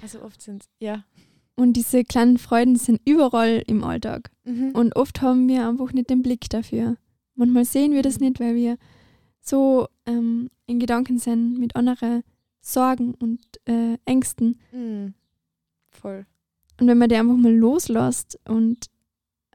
also 0.00 0.22
oft 0.22 0.40
sind 0.40 0.64
ja. 0.80 1.04
Und 1.56 1.74
diese 1.74 2.04
kleinen 2.04 2.38
Freuden 2.38 2.76
sind 2.76 3.00
überall 3.04 3.62
im 3.66 3.84
Alltag. 3.84 4.30
Mhm. 4.44 4.70
Und 4.70 4.96
oft 4.96 5.20
haben 5.20 5.46
wir 5.46 5.68
einfach 5.68 5.92
nicht 5.92 6.08
den 6.08 6.22
Blick 6.22 6.48
dafür. 6.48 6.96
Manchmal 7.34 7.66
sehen 7.66 7.92
wir 7.92 8.02
das 8.02 8.18
mhm. 8.18 8.26
nicht, 8.26 8.40
weil 8.40 8.54
wir 8.54 8.78
so 9.42 9.88
ähm, 10.06 10.48
in 10.66 10.78
Gedanken 10.78 11.18
sind 11.18 11.58
mit 11.58 11.76
anderen 11.76 12.22
Sorgen 12.62 13.14
und 13.14 13.40
äh, 13.66 13.98
Ängsten. 14.06 14.58
Mhm. 14.72 15.12
Voll. 15.90 16.24
Und 16.80 16.86
wenn 16.88 16.98
man 16.98 17.10
die 17.10 17.16
einfach 17.16 17.36
mal 17.36 17.54
loslässt 17.54 18.38
und 18.48 18.86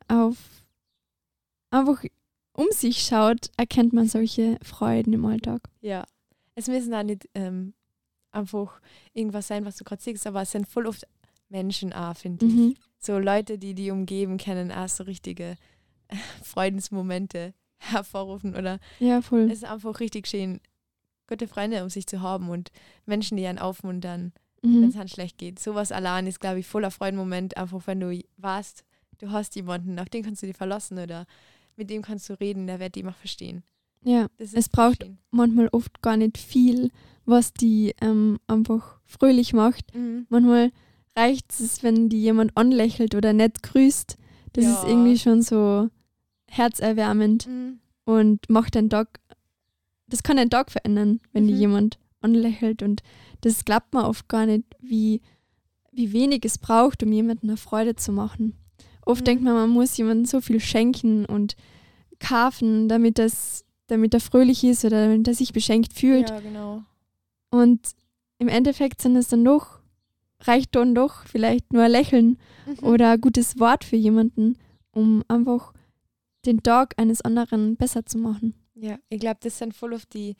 auf 0.07 0.60
einfach 1.71 2.03
um 2.53 2.67
sich 2.71 3.01
schaut, 3.03 3.49
erkennt 3.57 3.93
man 3.93 4.07
solche 4.07 4.57
Freuden 4.61 5.13
im 5.13 5.25
Alltag. 5.25 5.61
Ja, 5.81 6.05
es 6.55 6.67
müssen 6.67 6.93
auch 6.93 7.03
nicht 7.03 7.27
ähm, 7.33 7.73
einfach 8.31 8.81
irgendwas 9.13 9.47
sein, 9.47 9.65
was 9.65 9.77
du 9.77 9.83
gerade 9.83 10.01
siehst, 10.01 10.27
aber 10.27 10.41
es 10.41 10.51
sind 10.51 10.67
voll 10.67 10.85
oft 10.85 11.05
Menschen 11.49 11.91
auch, 11.93 12.15
finde 12.15 12.45
ich. 12.45 12.53
Mhm. 12.53 12.75
So 12.99 13.17
Leute, 13.17 13.57
die 13.57 13.73
die 13.73 13.89
umgeben, 13.91 14.37
können 14.37 14.71
auch 14.71 14.87
so 14.89 15.03
richtige 15.03 15.55
Freudensmomente 16.43 17.53
hervorrufen 17.79 18.55
oder 18.55 18.79
Ja, 18.99 19.21
voll. 19.21 19.43
es 19.49 19.59
ist 19.59 19.65
einfach 19.65 19.99
richtig 19.99 20.27
schön, 20.27 20.59
gute 21.27 21.47
Freunde 21.47 21.81
um 21.83 21.89
sich 21.89 22.05
zu 22.07 22.21
haben 22.21 22.49
und 22.49 22.71
Menschen, 23.05 23.37
die 23.37 23.45
einen 23.47 23.59
aufmuntern, 23.59 24.33
wenn 24.61 24.81
Mhm. 24.81 24.83
es 24.83 24.95
einem 24.95 25.07
schlecht 25.07 25.37
geht. 25.39 25.57
Sowas 25.59 25.91
allein 25.91 26.27
ist, 26.27 26.39
glaube 26.39 26.59
ich, 26.59 26.67
voller 26.67 26.91
Freudenmoment, 26.91 27.57
einfach 27.57 27.87
wenn 27.87 27.99
du 27.99 28.21
weißt, 28.37 28.83
du 29.17 29.31
hast 29.31 29.55
jemanden, 29.55 29.97
auf 29.97 30.09
den 30.09 30.23
kannst 30.23 30.43
du 30.43 30.47
dich 30.47 30.55
verlassen 30.57 30.99
oder 30.99 31.25
mit 31.81 31.89
dem 31.89 32.03
kannst 32.03 32.29
du 32.29 32.39
reden, 32.39 32.67
der 32.67 32.79
wird 32.79 32.93
dich 32.95 33.01
immer 33.01 33.13
verstehen. 33.13 33.63
Ja, 34.03 34.27
ist 34.37 34.53
Es 34.53 34.69
braucht- 34.69 35.01
schön. 35.03 35.17
manchmal 35.31 35.67
oft 35.71 36.01
gar 36.03 36.15
nicht 36.15 36.37
viel, 36.37 36.91
was 37.25 37.53
die 37.53 37.95
ähm, 38.01 38.37
einfach 38.45 38.99
fröhlich 39.05 39.53
macht. 39.53 39.95
Mhm. 39.95 40.27
Manchmal 40.29 40.71
reicht 41.15 41.51
es, 41.59 41.81
wenn 41.81 42.07
die 42.07 42.21
jemand 42.21 42.55
anlächelt 42.55 43.15
oder 43.15 43.33
nett 43.33 43.63
grüßt. 43.63 44.15
Das 44.53 44.65
ist 44.65 44.83
Ja. 44.83 44.89
irgendwie 44.89 45.17
schon 45.17 45.41
so 45.41 45.89
herzerwärmend 46.49 47.47
Mhm. 47.47 47.79
und 48.05 48.47
macht 48.49 48.75
den 48.75 48.89
Tag, 48.91 49.19
das 50.07 50.21
kann 50.23 50.37
den 50.37 50.49
Tag 50.51 50.71
verändern, 50.71 51.19
wenn 51.33 51.47
die 51.47 51.53
Mhm. 51.53 51.59
jemand 51.59 51.99
anlächelt 52.21 52.83
und 52.83 53.01
das 53.41 53.65
glaubt 53.65 53.91
man 53.93 54.05
oft 54.05 54.27
gar 54.27 54.45
nicht, 54.45 54.65
wie, 54.79 55.21
wie 55.91 56.13
wenig 56.13 56.45
es 56.45 56.59
braucht, 56.59 57.01
um 57.01 57.11
jemandem 57.11 57.49
eine 57.49 57.57
Freude 57.57 57.95
zu 57.95 58.11
machen. 58.11 58.53
Oft 59.05 59.21
Mhm. 59.21 59.25
denkt 59.25 59.43
man, 59.43 59.53
man 59.53 59.69
muss 59.69 59.97
jemandem 59.97 60.25
so 60.25 60.41
viel 60.41 60.59
schenken 60.59 61.25
und 61.25 61.55
kaufen, 62.19 62.87
damit, 62.87 63.17
das, 63.17 63.65
damit 63.87 64.13
er 64.13 64.19
fröhlich 64.19 64.63
ist 64.63 64.85
oder 64.85 65.07
damit 65.07 65.27
er 65.27 65.33
sich 65.33 65.53
beschenkt 65.53 65.93
fühlt. 65.93 66.29
Ja, 66.29 66.39
genau. 66.39 66.83
Und 67.49 67.91
im 68.37 68.47
Endeffekt 68.47 69.01
sind 69.01 69.15
es 69.15 69.27
dann 69.27 69.43
doch, 69.43 69.79
reicht 70.41 70.75
dann 70.75 70.95
doch 70.95 71.25
vielleicht 71.25 71.73
nur 71.73 71.83
ein 71.83 71.91
Lächeln 71.91 72.37
Mhm. 72.65 72.79
oder 72.87 73.11
ein 73.11 73.21
gutes 73.21 73.59
Wort 73.59 73.83
für 73.83 73.95
jemanden, 73.97 74.57
um 74.91 75.23
einfach 75.27 75.73
den 76.45 76.63
Tag 76.63 76.93
eines 76.97 77.21
anderen 77.21 77.75
besser 77.75 78.05
zu 78.05 78.17
machen. 78.17 78.53
Ja, 78.75 78.97
ich 79.09 79.19
glaube, 79.19 79.39
das 79.41 79.57
sind 79.57 79.75
voll 79.75 79.93
oft 79.93 80.11
die, 80.13 80.35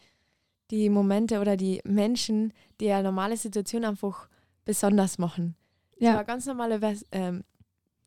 die 0.72 0.90
Momente 0.90 1.40
oder 1.42 1.58
die 1.58 1.82
Menschen, 1.84 2.54
die 2.80 2.90
eine 2.92 3.04
normale 3.04 3.38
Situation 3.38 3.84
einfach 3.86 4.30
besonders 4.66 5.18
machen. 5.18 5.56
Ja, 6.00 6.16
eine 6.16 6.26
ganz 6.26 6.46
normale 6.48 6.80
Vers- 6.80 7.06
ähm, 7.12 7.44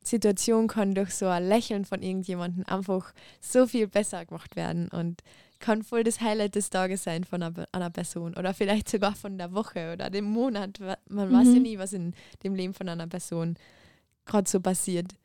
Situation 0.07 0.67
kann 0.67 0.93
durch 0.93 1.13
so 1.13 1.27
ein 1.27 1.47
Lächeln 1.47 1.85
von 1.85 2.01
irgendjemandem 2.01 2.63
einfach 2.67 3.13
so 3.41 3.65
viel 3.67 3.87
besser 3.87 4.25
gemacht 4.25 4.55
werden 4.55 4.87
und 4.89 5.21
kann 5.59 5.83
voll 5.83 6.03
das 6.03 6.21
Highlight 6.21 6.55
des 6.55 6.69
Tages 6.69 7.03
sein 7.03 7.23
von 7.23 7.41
einer, 7.41 7.65
einer 7.71 7.89
Person 7.89 8.35
oder 8.35 8.53
vielleicht 8.53 8.89
sogar 8.89 9.15
von 9.15 9.37
der 9.37 9.53
Woche 9.53 9.93
oder 9.93 10.09
dem 10.09 10.25
Monat. 10.25 10.79
Man 11.09 11.31
weiß 11.31 11.47
ja 11.47 11.55
Mhm. 11.55 11.61
nie, 11.61 11.77
was 11.79 11.93
in 11.93 12.13
dem 12.43 12.55
Leben 12.55 12.73
von 12.73 12.87
einer 12.89 13.07
Person 13.07 13.55
gerade 14.25 14.49
so 14.49 14.59
passiert. 14.59 15.15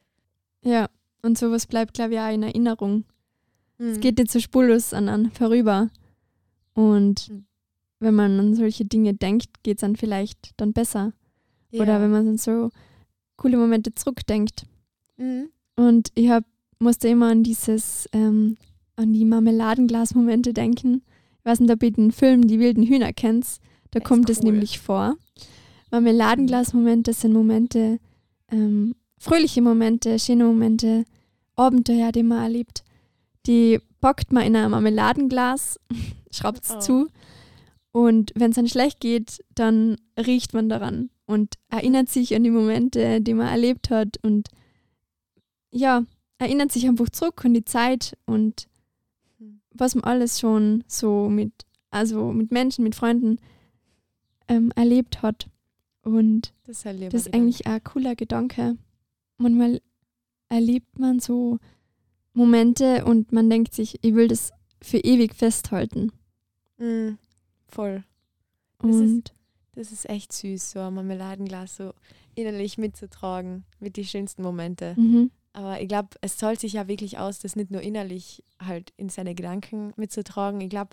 ja. 0.62 0.88
Und 1.22 1.37
sowas 1.37 1.66
bleibt, 1.66 1.92
glaube 1.92 2.14
ich, 2.14 2.20
auch 2.20 2.32
in 2.32 2.42
Erinnerung. 2.42 3.04
Es 3.76 3.99
Mhm. 3.99 4.00
geht 4.00 4.16
nicht 4.16 4.30
so 4.30 4.40
spurlos 4.40 4.94
an 4.94 5.06
einen 5.10 5.30
vorüber. 5.30 5.90
Und 6.72 7.28
Mhm. 7.28 7.44
wenn 7.99 8.14
man 8.14 8.40
an 8.40 8.54
solche 8.54 8.87
Dinge 8.87 9.12
denkt, 9.12 9.62
geht 9.62 9.76
es 9.76 9.80
dann 9.82 9.96
vielleicht 9.96 10.52
dann 10.56 10.72
besser. 10.72 11.12
ja. 11.72 11.82
Oder 11.82 12.00
wenn 12.00 12.10
man 12.10 12.26
an 12.26 12.38
so 12.38 12.70
coole 13.37 13.56
Momente 13.58 13.94
zurückdenkt. 13.94 14.64
Mhm. 15.20 15.50
Und 15.76 16.08
ich 16.14 16.28
hab, 16.30 16.44
musste 16.78 17.08
immer 17.08 17.28
an 17.28 17.42
dieses, 17.42 18.08
ähm, 18.12 18.56
an 18.96 19.12
die 19.12 19.24
Marmeladenglas-Momente 19.24 20.52
denken. 20.52 21.02
Ich 21.38 21.44
weiß 21.44 21.60
nicht, 21.60 21.70
ob 21.72 21.82
ihr 21.82 21.92
den 21.92 22.10
Film 22.12 22.46
Die 22.46 22.58
wilden 22.58 22.82
Hühner 22.82 23.12
kennt. 23.12 23.46
Da 23.92 23.98
ist 24.00 24.04
kommt 24.06 24.28
es 24.30 24.38
cool. 24.38 24.44
nämlich 24.52 24.78
vor. 24.78 25.16
Marmeladenglas-Momente 25.90 27.12
sind 27.12 27.32
Momente, 27.32 27.98
ähm, 28.50 28.94
fröhliche 29.18 29.62
Momente, 29.62 30.18
schöne 30.18 30.44
Momente, 30.44 31.04
Abenteuer, 31.56 32.12
die 32.12 32.22
man 32.22 32.42
erlebt. 32.42 32.84
Die 33.46 33.78
packt 34.00 34.32
man 34.32 34.44
in 34.44 34.56
ein 34.56 34.70
Marmeladenglas, 34.70 35.78
schraubt 36.32 36.64
es 36.64 36.70
Oh. 36.76 36.80
zu. 36.80 37.06
Und 37.92 38.32
wenn 38.36 38.50
es 38.50 38.56
dann 38.56 38.68
schlecht 38.68 39.00
geht, 39.00 39.44
dann 39.54 39.96
riecht 40.16 40.54
man 40.54 40.68
daran 40.68 41.10
und 41.26 41.54
erinnert 41.70 42.08
sich 42.08 42.34
an 42.36 42.44
die 42.44 42.50
Momente, 42.50 43.20
die 43.20 43.34
man 43.34 43.48
erlebt 43.48 43.90
hat 43.90 44.18
und 44.22 44.48
ja, 45.70 46.04
erinnert 46.38 46.72
sich 46.72 46.86
einfach 46.86 47.08
zurück 47.10 47.44
an 47.44 47.54
die 47.54 47.64
Zeit 47.64 48.16
und 48.26 48.68
Hm. 49.38 49.60
was 49.72 49.94
man 49.94 50.04
alles 50.04 50.40
schon 50.40 50.84
so 50.86 51.28
mit, 51.28 51.52
also 51.90 52.32
mit 52.32 52.50
Menschen, 52.50 52.84
mit 52.84 52.94
Freunden 52.94 53.38
ähm, 54.48 54.72
erlebt 54.76 55.22
hat. 55.22 55.48
Und 56.02 56.52
Das 56.66 56.84
ist, 56.84 56.86
das 57.12 57.26
ist 57.26 57.34
eigentlich 57.34 57.66
ein 57.66 57.82
cooler 57.84 58.14
Gedanke. 58.16 58.76
Manchmal 59.38 59.80
erlebt 60.48 60.98
man 60.98 61.20
so 61.20 61.58
Momente 62.32 63.04
und 63.04 63.32
man 63.32 63.50
denkt 63.50 63.74
sich, 63.74 63.98
ich 64.02 64.14
will 64.14 64.28
das 64.28 64.52
für 64.82 64.98
ewig 64.98 65.34
festhalten. 65.34 66.10
Mhm. 66.78 67.18
Voll. 67.68 68.02
Das 68.78 68.96
ist- 68.96 69.00
Und 69.00 69.34
Das 69.74 69.92
ist 69.92 70.08
echt 70.08 70.32
süß, 70.32 70.72
so 70.72 70.80
ein 70.80 70.94
Marmeladenglas 70.94 71.76
so 71.76 71.92
innerlich 72.34 72.76
mitzutragen 72.78 73.64
mit 73.78 73.96
die 73.96 74.04
schönsten 74.04 74.42
Momente. 74.42 74.94
mhm. 74.96 75.30
Aber 75.52 75.80
ich 75.80 75.88
glaube, 75.88 76.11
es 76.21 76.37
zahlt 76.37 76.61
sich 76.61 76.75
ja 76.75 76.87
wirklich 76.88 77.19
aus, 77.19 77.40
das 77.40 77.57
nicht 77.57 77.71
nur 77.71 77.80
innerlich 77.83 78.45
halt 78.64 78.92
in 78.97 79.09
seine 79.09 79.35
Gedanken 79.35 79.92
mitzutragen. 79.97 80.61
Ich 80.61 80.71
glaube, 80.71 80.90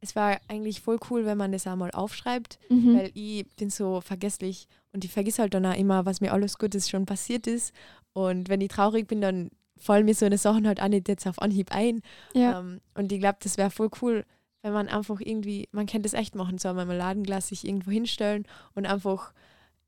es 0.00 0.16
war 0.16 0.40
eigentlich 0.48 0.80
voll 0.80 0.98
cool, 1.10 1.26
wenn 1.26 1.38
man 1.38 1.52
das 1.52 1.66
einmal 1.66 1.90
aufschreibt, 1.92 2.58
Mhm. 2.70 2.96
weil 2.96 3.10
ich 3.14 3.46
bin 3.56 3.70
so 3.70 4.00
vergesslich 4.00 4.66
und 4.92 5.04
ich 5.04 5.12
vergesse 5.12 5.42
halt 5.42 5.54
dann 5.54 5.66
auch 5.66 5.76
immer, 5.76 6.06
was 6.06 6.20
mir 6.20 6.32
alles 6.32 6.58
Gutes 6.58 6.88
schon 6.88 7.06
passiert 7.06 7.46
ist. 7.46 7.72
Und 8.14 8.48
wenn 8.48 8.60
ich 8.60 8.68
traurig 8.68 9.06
bin, 9.06 9.20
dann 9.20 9.50
fallen 9.78 10.04
mir 10.06 10.14
so 10.14 10.24
eine 10.26 10.38
Sachen 10.38 10.66
halt 10.66 10.80
auch 10.80 10.88
nicht 10.88 11.08
jetzt 11.08 11.26
auf 11.26 11.40
Anhieb 11.40 11.70
ein. 11.72 12.02
ja. 12.34 12.58
Ähm, 12.60 12.80
und 12.94 13.12
ich 13.12 13.20
glaube, 13.20 13.38
das 13.42 13.58
wäre 13.58 13.70
voll 13.70 13.90
cool, 14.00 14.24
wenn 14.62 14.72
man 14.72 14.88
einfach 14.88 15.20
irgendwie, 15.20 15.68
man 15.72 15.86
könnte 15.86 16.08
das 16.08 16.14
echt 16.14 16.34
machen, 16.34 16.58
so 16.58 16.68
ein 16.68 16.76
Marmeladenglas 16.76 17.48
sich 17.48 17.66
irgendwo 17.66 17.90
hinstellen 17.90 18.46
und 18.74 18.86
einfach 18.86 19.32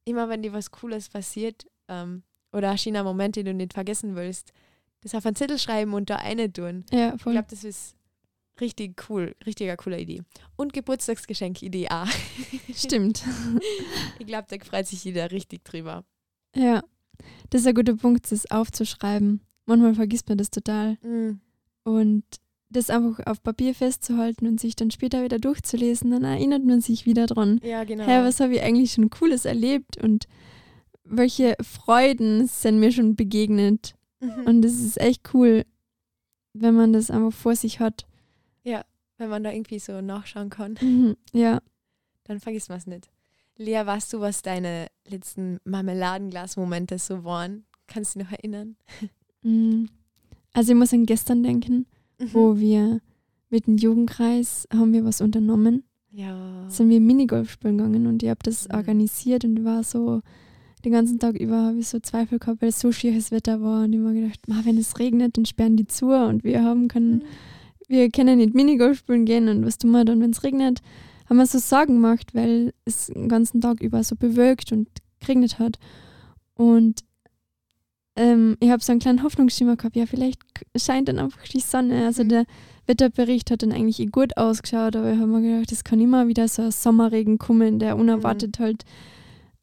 immer, 0.04 0.28
wenn 0.28 0.42
dir 0.42 0.52
was 0.52 0.70
Cooles 0.72 1.08
passiert 1.08 1.66
ähm, 1.88 2.22
oder 2.54 2.70
ein 2.70 2.78
schöner 2.78 3.04
Moment, 3.04 3.36
den 3.36 3.46
du 3.46 3.54
nicht 3.54 3.74
vergessen 3.74 4.14
willst, 4.16 4.52
das 5.02 5.14
auf 5.14 5.26
einen 5.26 5.36
Zettel 5.36 5.58
schreiben 5.58 5.92
und 5.92 6.08
da 6.10 6.16
eine 6.16 6.52
tun. 6.52 6.84
ja, 6.90 7.14
Ich 7.14 7.22
voll. 7.22 7.32
glaube, 7.34 7.48
das 7.50 7.64
ist 7.64 7.94
richtig 8.60 9.08
cool, 9.10 9.34
richtiger 9.44 9.76
cooler 9.76 9.98
Idee. 9.98 10.22
Und 10.56 10.72
Geburtstagsgeschenk-Idee 10.72 11.88
auch. 11.90 12.08
Stimmt. 12.74 13.22
Ich 14.18 14.26
glaube, 14.26 14.46
da 14.48 14.64
freut 14.64 14.86
sich 14.86 15.04
jeder 15.04 15.30
richtig 15.32 15.64
drüber. 15.64 16.04
Ja. 16.54 16.82
Das 17.50 17.62
ist 17.62 17.66
ein 17.66 17.74
guter 17.74 17.96
Punkt, 17.96 18.30
das 18.32 18.50
aufzuschreiben. 18.50 19.40
Manchmal 19.66 19.94
vergisst 19.94 20.28
man 20.28 20.38
das 20.38 20.50
total. 20.50 20.96
Mhm. 21.02 21.40
Und 21.82 22.24
das 22.70 22.90
einfach 22.90 23.24
auf 23.26 23.42
Papier 23.42 23.74
festzuhalten 23.74 24.46
und 24.46 24.60
sich 24.60 24.74
dann 24.76 24.90
später 24.90 25.22
wieder 25.22 25.38
durchzulesen, 25.38 26.10
dann 26.12 26.24
erinnert 26.24 26.64
man 26.64 26.80
sich 26.80 27.06
wieder 27.06 27.26
dran. 27.26 27.60
Ja, 27.62 27.84
genau. 27.84 28.04
Hä, 28.04 28.22
was 28.24 28.40
habe 28.40 28.54
ich 28.54 28.62
eigentlich 28.62 28.92
schon 28.92 29.10
Cooles 29.10 29.44
erlebt 29.44 29.96
und 30.02 30.26
welche 31.04 31.56
Freuden 31.62 32.46
sind 32.46 32.80
mir 32.80 32.90
schon 32.92 33.14
begegnet. 33.16 33.94
Mhm. 34.20 34.46
Und 34.46 34.62
das 34.62 34.72
ist 34.74 35.00
echt 35.00 35.34
cool, 35.34 35.64
wenn 36.52 36.74
man 36.74 36.92
das 36.92 37.10
einfach 37.10 37.32
vor 37.32 37.54
sich 37.56 37.80
hat. 37.80 38.06
Wenn 39.16 39.30
man 39.30 39.44
da 39.44 39.52
irgendwie 39.52 39.78
so 39.78 40.00
nachschauen 40.00 40.50
kann. 40.50 40.76
Mhm. 40.80 41.16
Ja, 41.32 41.60
dann 42.24 42.40
vergisst 42.40 42.68
man 42.68 42.78
es 42.78 42.86
nicht. 42.88 43.10
Lea, 43.56 43.80
weißt 43.86 44.12
du, 44.12 44.18
was 44.18 44.42
deine 44.42 44.88
letzten 45.06 45.60
Marmeladenglas-Momente 45.64 46.98
so 46.98 47.22
waren? 47.22 47.64
Kannst 47.86 48.14
du 48.14 48.18
dich 48.18 48.28
noch 48.28 48.36
erinnern? 48.36 48.76
Mhm. 49.42 49.88
Also 50.52 50.72
ich 50.72 50.78
muss 50.78 50.92
an 50.92 51.06
gestern 51.06 51.44
denken, 51.44 51.86
wo 52.18 52.58
wir 52.58 53.00
mit 53.50 53.68
dem 53.68 53.76
Jugendkreis 53.76 54.66
haben 54.72 54.92
wir 54.92 55.04
was 55.04 55.20
unternommen. 55.20 55.84
Ja. 56.10 56.68
Sind 56.68 56.88
wir 56.90 57.00
Minigolf 57.00 57.52
spielen 57.52 57.78
gegangen 57.78 58.08
und 58.08 58.20
ich 58.24 58.30
habe 58.30 58.40
das 58.42 58.66
Mhm. 58.68 58.74
organisiert 58.74 59.44
und 59.44 59.64
war 59.64 59.84
so 59.84 60.22
den 60.84 60.92
ganzen 60.92 61.18
Tag 61.18 61.36
über 61.38 61.56
habe 61.56 61.78
ich 61.78 61.88
so 61.88 61.98
Zweifel 61.98 62.38
gehabt, 62.38 62.60
weil 62.62 62.68
es 62.68 62.80
so 62.80 62.92
schieres 62.92 63.30
Wetter 63.30 63.60
war 63.62 63.84
und 63.84 63.92
ich 63.92 64.00
habe 64.00 64.10
mir 64.12 64.20
gedacht, 64.22 64.48
"Ma, 64.48 64.60
wenn 64.64 64.78
es 64.78 64.98
regnet, 64.98 65.36
dann 65.36 65.46
sperren 65.46 65.76
die 65.76 65.86
zu 65.86 66.08
und 66.08 66.44
wir 66.44 66.62
haben 66.62 66.88
können, 66.88 67.22
wir 67.88 68.10
können 68.10 68.38
nicht 68.38 68.54
Minigolf 68.54 68.98
spielen 68.98 69.24
gehen 69.24 69.48
und 69.48 69.64
was 69.64 69.78
tun 69.78 69.90
wir 69.92 70.04
dann, 70.04 70.20
wenn 70.20 70.30
es 70.30 70.42
regnet? 70.42 70.80
Haben 71.28 71.36
wir 71.38 71.46
so 71.46 71.58
Sorgen 71.58 71.94
gemacht, 71.94 72.34
weil 72.34 72.72
es 72.84 73.06
den 73.06 73.28
ganzen 73.28 73.60
Tag 73.60 73.80
über 73.80 74.02
so 74.04 74.14
bewölkt 74.14 74.72
und 74.72 74.88
geregnet 75.20 75.58
hat. 75.58 75.78
Und 76.54 77.00
ähm, 78.16 78.56
ich 78.60 78.70
habe 78.70 78.82
so 78.82 78.92
einen 78.92 79.00
kleinen 79.00 79.22
Hoffnungsschimmer 79.22 79.76
gehabt, 79.76 79.96
ja, 79.96 80.06
vielleicht 80.06 80.40
scheint 80.76 81.08
dann 81.08 81.18
einfach 81.18 81.42
die 81.44 81.60
Sonne. 81.60 82.04
Also 82.06 82.24
Mhm. 82.24 82.28
der 82.28 82.44
Wetterbericht 82.86 83.50
hat 83.50 83.62
dann 83.62 83.72
eigentlich 83.72 83.98
eh 84.00 84.06
gut 84.06 84.36
ausgeschaut, 84.36 84.94
aber 84.96 85.12
ich 85.12 85.18
habe 85.18 85.26
mir 85.26 85.40
gedacht, 85.42 85.72
es 85.72 85.82
kann 85.84 86.00
immer 86.00 86.28
wieder 86.28 86.46
so 86.46 86.62
ein 86.62 86.70
Sommerregen 86.70 87.38
kommen, 87.38 87.78
der 87.78 87.96
unerwartet 87.96 88.58
halt 88.58 88.84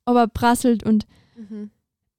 aber 0.06 0.28
prasselt 0.28 0.84
und 0.84 1.06
Mhm. 1.36 1.70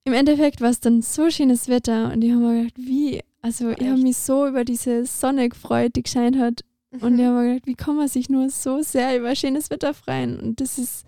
im 0.05 0.13
Endeffekt 0.13 0.59
war 0.61 0.69
es 0.69 0.79
dann 0.79 1.01
so 1.01 1.29
schönes 1.29 1.67
Wetter 1.69 2.11
und 2.11 2.21
ich 2.23 2.31
habe 2.31 2.41
mir 2.41 2.57
gedacht, 2.63 2.77
wie, 2.77 3.21
also 3.41 3.69
ich 3.69 3.79
habe 3.85 3.93
Echt? 3.95 4.03
mich 4.03 4.17
so 4.17 4.47
über 4.47 4.65
diese 4.65 5.05
Sonne 5.05 5.49
gefreut, 5.49 5.95
die 5.95 6.03
gescheint 6.03 6.37
hat 6.37 6.61
Und 7.01 7.17
ich 7.19 7.25
habe 7.25 7.37
mir 7.41 7.47
gedacht, 7.53 7.67
wie 7.67 7.75
kann 7.75 7.95
man 7.95 8.07
sich 8.07 8.29
nur 8.29 8.49
so 8.49 8.81
sehr 8.81 9.17
über 9.19 9.35
schönes 9.35 9.69
Wetter 9.71 9.93
freuen? 9.93 10.39
Und 10.39 10.61
das 10.61 10.77
ist, 10.77 11.05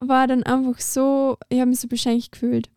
war 0.00 0.26
dann 0.26 0.42
einfach 0.42 0.80
so, 0.80 1.36
ich 1.48 1.60
habe 1.60 1.70
mich 1.70 1.78
so 1.80 1.88
beschenkt 1.88 2.32
gefühlt, 2.32 2.68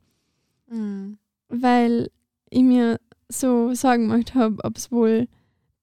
Mhm. 0.69 1.17
weil 1.47 2.11
ich 2.49 2.61
mir 2.63 2.99
so 3.29 3.73
Sorgen 3.73 4.09
gemacht 4.09 4.35
habe, 4.35 4.57
ob 4.63 4.77
es 4.77 4.91
wohl 4.91 5.27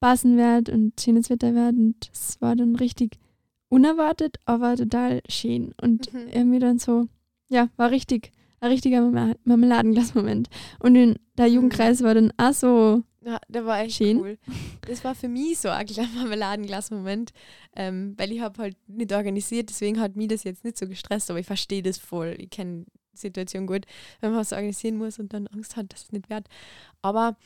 passen 0.01 0.37
wird 0.37 0.69
und 0.69 1.01
schönes 1.01 1.31
Wetter 1.31 1.55
wird. 1.55 1.75
Und 1.77 2.11
es 2.13 2.41
war 2.41 2.55
dann 2.57 2.77
richtig 2.77 3.19
unerwartet, 3.69 4.37
aber 4.45 4.77
total 4.77 5.21
schön. 5.29 5.75
Und 5.83 6.13
Mhm. 6.13 6.29
er 6.31 6.45
mir 6.45 6.61
dann 6.61 6.79
so, 6.79 7.09
ja, 7.49 7.69
war 7.77 7.91
richtig, 7.91 8.33
ein 8.61 8.71
richtiger 8.71 9.01
Marmel- 9.03 9.37
Marmeladenglas-Moment. 9.45 10.49
Und 10.81 10.97
in 10.97 11.17
der 11.39 11.49
Mhm. 11.49 11.55
Jugendkreis 11.55 12.03
war 12.03 12.15
dann 12.15 12.33
auch 12.37 12.53
so, 12.53 13.03
Ja, 13.25 13.39
der 13.49 13.67
war 13.67 13.81
echt 13.81 13.97
Schön. 13.97 14.19
cool. 14.21 14.39
Das 14.87 15.03
war 15.03 15.15
für 15.17 15.29
mich 15.29 15.59
so 15.59 15.69
ein 15.69 15.85
kleiner 15.87 16.09
Marmeladenglas-Moment, 16.15 17.33
ähm, 17.75 18.15
weil 18.17 18.31
ich 18.33 18.41
habe 18.41 18.63
halt 18.63 18.77
nicht 18.89 19.13
organisiert, 19.13 19.69
deswegen 19.69 20.01
hat 20.01 20.15
mich 20.17 20.29
das 20.29 20.45
jetzt 20.45 20.65
nicht 20.65 20.79
so 20.79 20.87
gestresst, 20.87 21.29
aber 21.31 21.41
ich 21.41 21.47
verstehe 21.47 21.83
das 21.83 21.99
voll. 21.99 22.37
Ich 22.39 22.51
kenne 22.51 22.85
die 23.13 23.19
Situation 23.19 23.67
gut, 23.67 23.85
wenn 24.21 24.31
man 24.31 24.39
was 24.41 24.53
organisieren 24.53 24.97
muss 24.97 25.19
und 25.19 25.33
dann 25.33 25.47
Angst 25.49 25.77
hat, 25.77 25.93
dass 25.93 26.05
es 26.05 26.13
nicht 26.13 26.31
wird. 26.31 26.47
Aber 27.03 27.37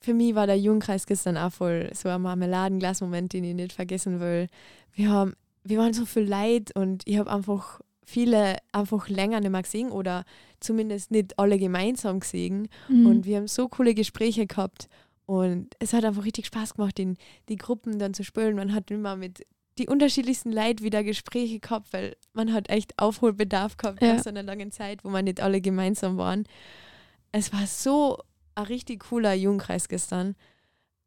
für 0.00 0.14
mich 0.14 0.34
war 0.36 0.46
der 0.46 0.58
Jugendkreis 0.60 1.06
gestern 1.06 1.36
auch 1.36 1.50
voll 1.52 1.90
so 1.94 2.08
ein 2.08 2.22
Marmeladenglas-Moment, 2.22 3.32
den 3.32 3.44
ich 3.44 3.54
nicht 3.54 3.72
vergessen 3.72 4.20
will. 4.20 4.46
Wir 4.92 5.10
haben, 5.10 5.32
wir 5.64 5.78
waren 5.78 5.92
so 5.92 6.04
viel 6.06 6.22
Leid 6.22 6.70
und 6.76 7.02
ich 7.06 7.18
habe 7.18 7.30
einfach 7.32 7.80
viele 8.06 8.56
einfach 8.72 9.08
länger 9.08 9.40
nicht 9.40 9.50
mehr 9.50 9.62
gesehen 9.62 9.90
oder 9.90 10.24
zumindest 10.60 11.10
nicht 11.10 11.38
alle 11.38 11.58
gemeinsam 11.58 12.20
gesehen. 12.20 12.68
mm, 12.88 13.06
Und 13.06 13.24
wir 13.26 13.36
haben 13.38 13.48
so 13.48 13.68
coole 13.68 13.94
Gespräche 13.94 14.46
gehabt. 14.46 14.88
Und 15.26 15.74
es 15.80 15.92
hat 15.92 16.04
einfach 16.04 16.24
richtig 16.24 16.46
Spaß 16.46 16.74
gemacht, 16.74 16.98
in 17.00 17.16
die 17.48 17.56
Gruppen 17.56 17.98
dann 17.98 18.14
zu 18.14 18.22
spielen. 18.22 18.54
Man 18.54 18.72
hat 18.72 18.90
immer 18.92 19.16
mit 19.16 19.44
die 19.76 19.88
unterschiedlichsten 19.88 20.52
Leid 20.52 20.82
wieder 20.82 21.02
Gespräche 21.02 21.58
gehabt, 21.58 21.92
weil 21.92 22.16
man 22.32 22.52
hat 22.52 22.70
echt 22.70 22.96
Aufholbedarf 22.98 23.76
gehabt 23.76 24.00
Ja. 24.00 24.14
nach 24.14 24.22
so 24.22 24.30
einer 24.30 24.44
langen 24.44 24.70
Zeit, 24.70 25.04
wo 25.04 25.10
man 25.10 25.24
nicht 25.24 25.40
alle 25.40 25.60
gemeinsam 25.60 26.16
waren. 26.16 26.44
Es 27.32 27.52
war 27.52 27.66
so 27.66 28.18
ein 28.54 28.64
richtig 28.66 29.00
cooler 29.08 29.34
Jugendkreis 29.34 29.88
gestern. 29.88 30.36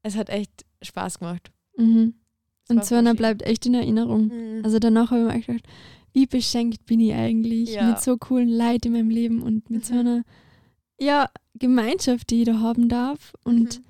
Es 0.04 0.16
hat 0.18 0.30
echt 0.30 0.66
Spaß 0.82 1.20
gemacht. 1.20 1.52
mhm. 1.78 2.14
Und 2.72 2.86
schön. 2.86 3.16
bleibt 3.16 3.42
echt 3.42 3.66
in 3.66 3.74
Erinnerung. 3.74 4.28
Mhm. 4.28 4.62
Also 4.64 4.78
danach 4.78 5.10
habe 5.10 5.22
ich 5.22 5.28
mir 5.28 5.34
echt 5.34 5.48
gedacht, 5.48 5.66
wie 6.14 6.26
beschenkt 6.26 6.86
bin 6.86 7.00
ich 7.00 7.14
eigentlich 7.14 7.74
Ja. 7.74 7.90
mit 7.90 8.00
so 8.02 8.18
coolen 8.18 8.50
Leid 8.50 8.86
in 8.86 8.94
meinem 8.94 9.10
Leben 9.10 9.42
und 9.42 9.70
mit 9.70 9.86
so 9.86 9.94
Mhm. 9.94 10.00
einer 10.00 10.24
ja, 11.00 11.30
Gemeinschaft, 11.56 12.30
die 12.30 12.42
ich 12.42 12.46
da 12.46 12.60
haben 12.60 12.90
darf. 12.90 13.34
Und 13.44 13.80
Mhm. 13.80 13.84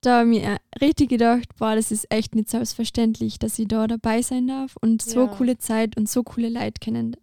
da 0.00 0.20
habe 0.20 0.34
ich 0.34 0.40
mir 0.42 0.58
richtig 0.80 1.10
gedacht, 1.10 1.54
boah, 1.56 1.74
das 1.74 1.90
ist 1.90 2.10
echt 2.10 2.34
nicht 2.34 2.48
selbstverständlich, 2.50 3.38
dass 3.38 3.58
ich 3.58 3.68
da 3.68 3.86
dabei 3.86 4.22
sein 4.22 4.46
darf 4.46 4.76
und 4.80 5.02
so 5.02 5.20
Ja. 5.20 5.26
coole 5.26 5.58
Zeit 5.58 5.96
und 5.96 6.08
so 6.08 6.22
coole 6.22 6.48
Leid 6.48 6.80
kennen 6.80 7.16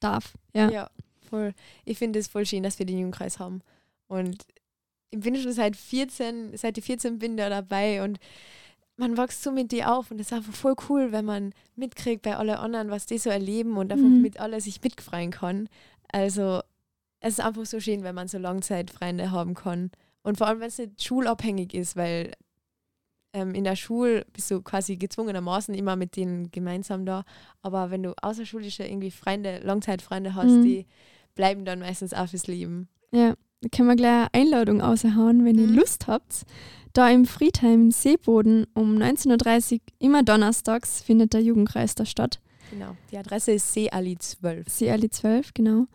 darf. 0.00 0.34
Ja. 0.54 0.70
Ja, 0.70 0.90
voll. 1.28 1.54
Ich 1.84 1.98
finde 1.98 2.18
es 2.18 2.28
voll 2.28 2.46
schön, 2.46 2.62
dass 2.62 2.78
wir 2.78 2.86
den 2.86 2.98
Jugendkreis 2.98 3.38
haben. 3.38 3.62
Und 4.08 4.44
ich 5.10 5.20
bin 5.20 5.36
schon 5.36 5.52
seit 5.52 5.76
14, 5.76 6.56
seit 6.56 6.76
ich 6.78 6.84
14 6.84 7.18
bin 7.18 7.36
da 7.36 7.48
dabei 7.48 8.02
und 8.04 8.18
man 9.02 9.16
wächst 9.16 9.42
so 9.42 9.50
mit 9.50 9.72
dir 9.72 9.92
auf 9.92 10.10
und 10.10 10.20
es 10.20 10.28
ist 10.28 10.32
einfach 10.32 10.52
voll 10.54 10.74
cool, 10.88 11.12
wenn 11.12 11.24
man 11.24 11.52
mitkriegt 11.76 12.22
bei 12.22 12.36
alle 12.36 12.58
anderen, 12.60 12.90
was 12.90 13.06
die 13.06 13.18
so 13.18 13.30
erleben 13.30 13.76
und 13.76 13.92
einfach 13.92 14.06
Mhm. 14.08 14.22
mit 14.22 14.38
alle 14.40 14.60
sich 14.60 14.80
mitfreien 14.82 15.30
kann. 15.32 15.68
Also 16.12 16.60
es 17.20 17.34
ist 17.38 17.44
einfach 17.44 17.66
so 17.66 17.80
schön, 17.80 18.02
wenn 18.04 18.14
man 18.14 18.28
so 18.28 18.38
Langzeitfreunde 18.38 19.30
haben 19.30 19.54
kann. 19.54 19.90
Und 20.22 20.38
vor 20.38 20.46
allem, 20.46 20.60
wenn 20.60 20.68
es 20.68 20.78
nicht 20.78 21.02
schulabhängig 21.02 21.74
ist, 21.74 21.96
weil 21.96 22.32
ähm, 23.34 23.54
in 23.54 23.64
der 23.64 23.76
Schule 23.76 24.26
bist 24.32 24.50
du 24.50 24.60
quasi 24.62 24.96
gezwungenermaßen 24.96 25.74
immer 25.74 25.96
mit 25.96 26.16
denen 26.16 26.50
gemeinsam 26.50 27.06
da. 27.06 27.24
Aber 27.62 27.90
wenn 27.90 28.02
du 28.02 28.12
außerschulische 28.22 28.84
irgendwie 28.84 29.10
Freunde, 29.10 29.58
Langzeitfreunde 29.64 30.34
hast, 30.34 30.50
Mhm. 30.58 30.62
die 30.62 30.86
bleiben 31.34 31.64
dann 31.64 31.78
meistens 31.80 32.12
auch 32.12 32.28
fürs 32.28 32.46
Leben. 32.46 32.88
Ja, 33.10 33.34
können 33.70 33.88
wir 33.88 33.96
gleich 33.96 34.28
eine 34.32 34.34
Einladung 34.34 34.80
raushauen, 34.80 35.44
wenn 35.44 35.58
ihr 35.58 35.68
Mhm. 35.68 35.74
Lust 35.74 36.06
habt. 36.08 36.42
Da 36.92 37.08
im 37.10 37.24
Friedheim 37.24 37.90
Seeboden 37.90 38.66
um 38.74 38.96
19.30 38.96 39.74
Uhr, 39.74 39.80
immer 39.98 40.22
donnerstags, 40.22 41.00
findet 41.00 41.32
der 41.32 41.40
Jugendkreis 41.42 41.94
da 41.94 42.04
statt. 42.04 42.40
Genau. 42.70 42.96
Die 43.10 43.16
Adresse 43.18 43.52
ist 43.52 43.72
Seealli 43.72 44.18
12. 44.18 44.66
CLI 44.66 45.08
12, 45.10 45.54
genau. 45.54 45.86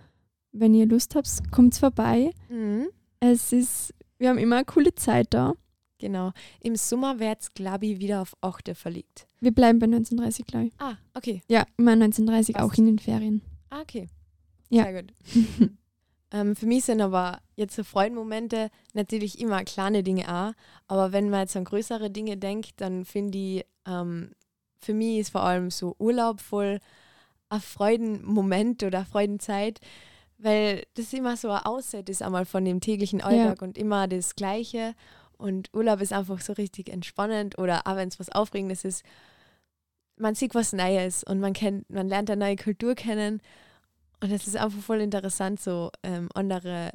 Wenn 0.51 0.73
ihr 0.73 0.85
Lust 0.87 1.13
habt, 1.15 1.29
kommt 1.51 1.75
vorbei. 1.75 2.31
Mhm. 2.49 2.87
Es 3.19 3.51
ist, 3.51 3.93
wir 4.17 4.29
haben 4.29 4.37
immer 4.39 4.55
eine 4.57 4.65
coole 4.65 4.93
Zeit 4.95 5.27
da. 5.31 5.53
Genau. 5.99 6.31
Im 6.61 6.75
Sommer 6.75 7.19
wird 7.19 7.41
es, 7.41 7.53
glaube 7.53 7.87
ich, 7.87 7.99
wieder 7.99 8.21
auf 8.21 8.35
8 8.41 8.75
verlegt. 8.75 9.27
Wir 9.39 9.51
bleiben 9.51 9.79
bei 9.79 9.85
1930, 9.87 10.45
glaube 10.45 10.67
ich. 10.67 10.73
Ah, 10.79 10.95
okay. 11.15 11.41
Ja, 11.47 11.65
immer 11.77 11.91
1930, 11.93 12.55
Passt. 12.55 12.65
auch 12.65 12.73
in 12.77 12.85
den 12.85 12.99
Ferien. 12.99 13.41
Ah, 13.71 13.81
okay. 13.81 14.07
Ja. 14.69 14.83
Sehr 14.83 15.01
gut. 15.03 15.13
ähm, 16.31 16.55
für 16.55 16.65
mich 16.65 16.85
sind 16.85 17.01
aber 17.01 17.39
jetzt 17.55 17.75
so 17.75 17.83
Freudenmomente 17.83 18.69
natürlich 18.93 19.39
immer 19.39 19.63
kleine 19.63 20.03
Dinge 20.03 20.27
auch. 20.27 20.53
Aber 20.87 21.11
wenn 21.11 21.29
man 21.29 21.41
jetzt 21.41 21.55
an 21.55 21.63
größere 21.63 22.09
Dinge 22.09 22.37
denkt, 22.37 22.81
dann 22.81 23.05
finde 23.05 23.37
ich, 23.37 23.65
ähm, 23.85 24.31
für 24.79 24.93
mich 24.93 25.19
ist 25.19 25.29
vor 25.31 25.43
allem 25.43 25.71
so 25.71 25.95
Urlaub 25.99 26.41
voll 26.41 26.79
ein 27.49 27.61
Freudenmoment 27.61 28.83
oder 28.83 29.05
Freudenzeit, 29.05 29.79
weil 30.37 30.83
das 30.95 31.13
immer 31.13 31.37
so 31.37 31.49
ein 31.49 31.65
Auszeit 31.65 32.09
ist 32.09 32.21
einmal 32.21 32.45
von 32.45 32.65
dem 32.65 32.81
täglichen 32.81 33.21
Alltag 33.21 33.61
und 33.61 33.77
immer 33.77 34.07
das 34.07 34.35
Gleiche. 34.35 34.93
Und 35.37 35.69
Urlaub 35.73 36.01
ist 36.01 36.13
einfach 36.13 36.41
so 36.41 36.53
richtig 36.53 36.89
entspannend 36.89 37.57
oder 37.57 37.87
auch 37.87 37.95
wenn 37.95 38.09
es 38.09 38.19
was 38.19 38.29
Aufregendes 38.29 38.83
ist, 38.83 39.03
man 40.17 40.35
sieht 40.35 40.55
was 40.55 40.73
Neues 40.73 41.23
und 41.23 41.39
man 41.39 41.53
kennt, 41.53 41.89
man 41.89 42.07
lernt 42.07 42.29
eine 42.29 42.45
neue 42.45 42.55
Kultur 42.55 42.95
kennen. 42.95 43.39
Und 44.21 44.31
es 44.31 44.47
ist 44.47 44.57
einfach 44.57 44.79
voll 44.79 45.01
interessant, 45.01 45.59
so 45.59 45.91
ähm, 46.03 46.29
andere 46.33 46.91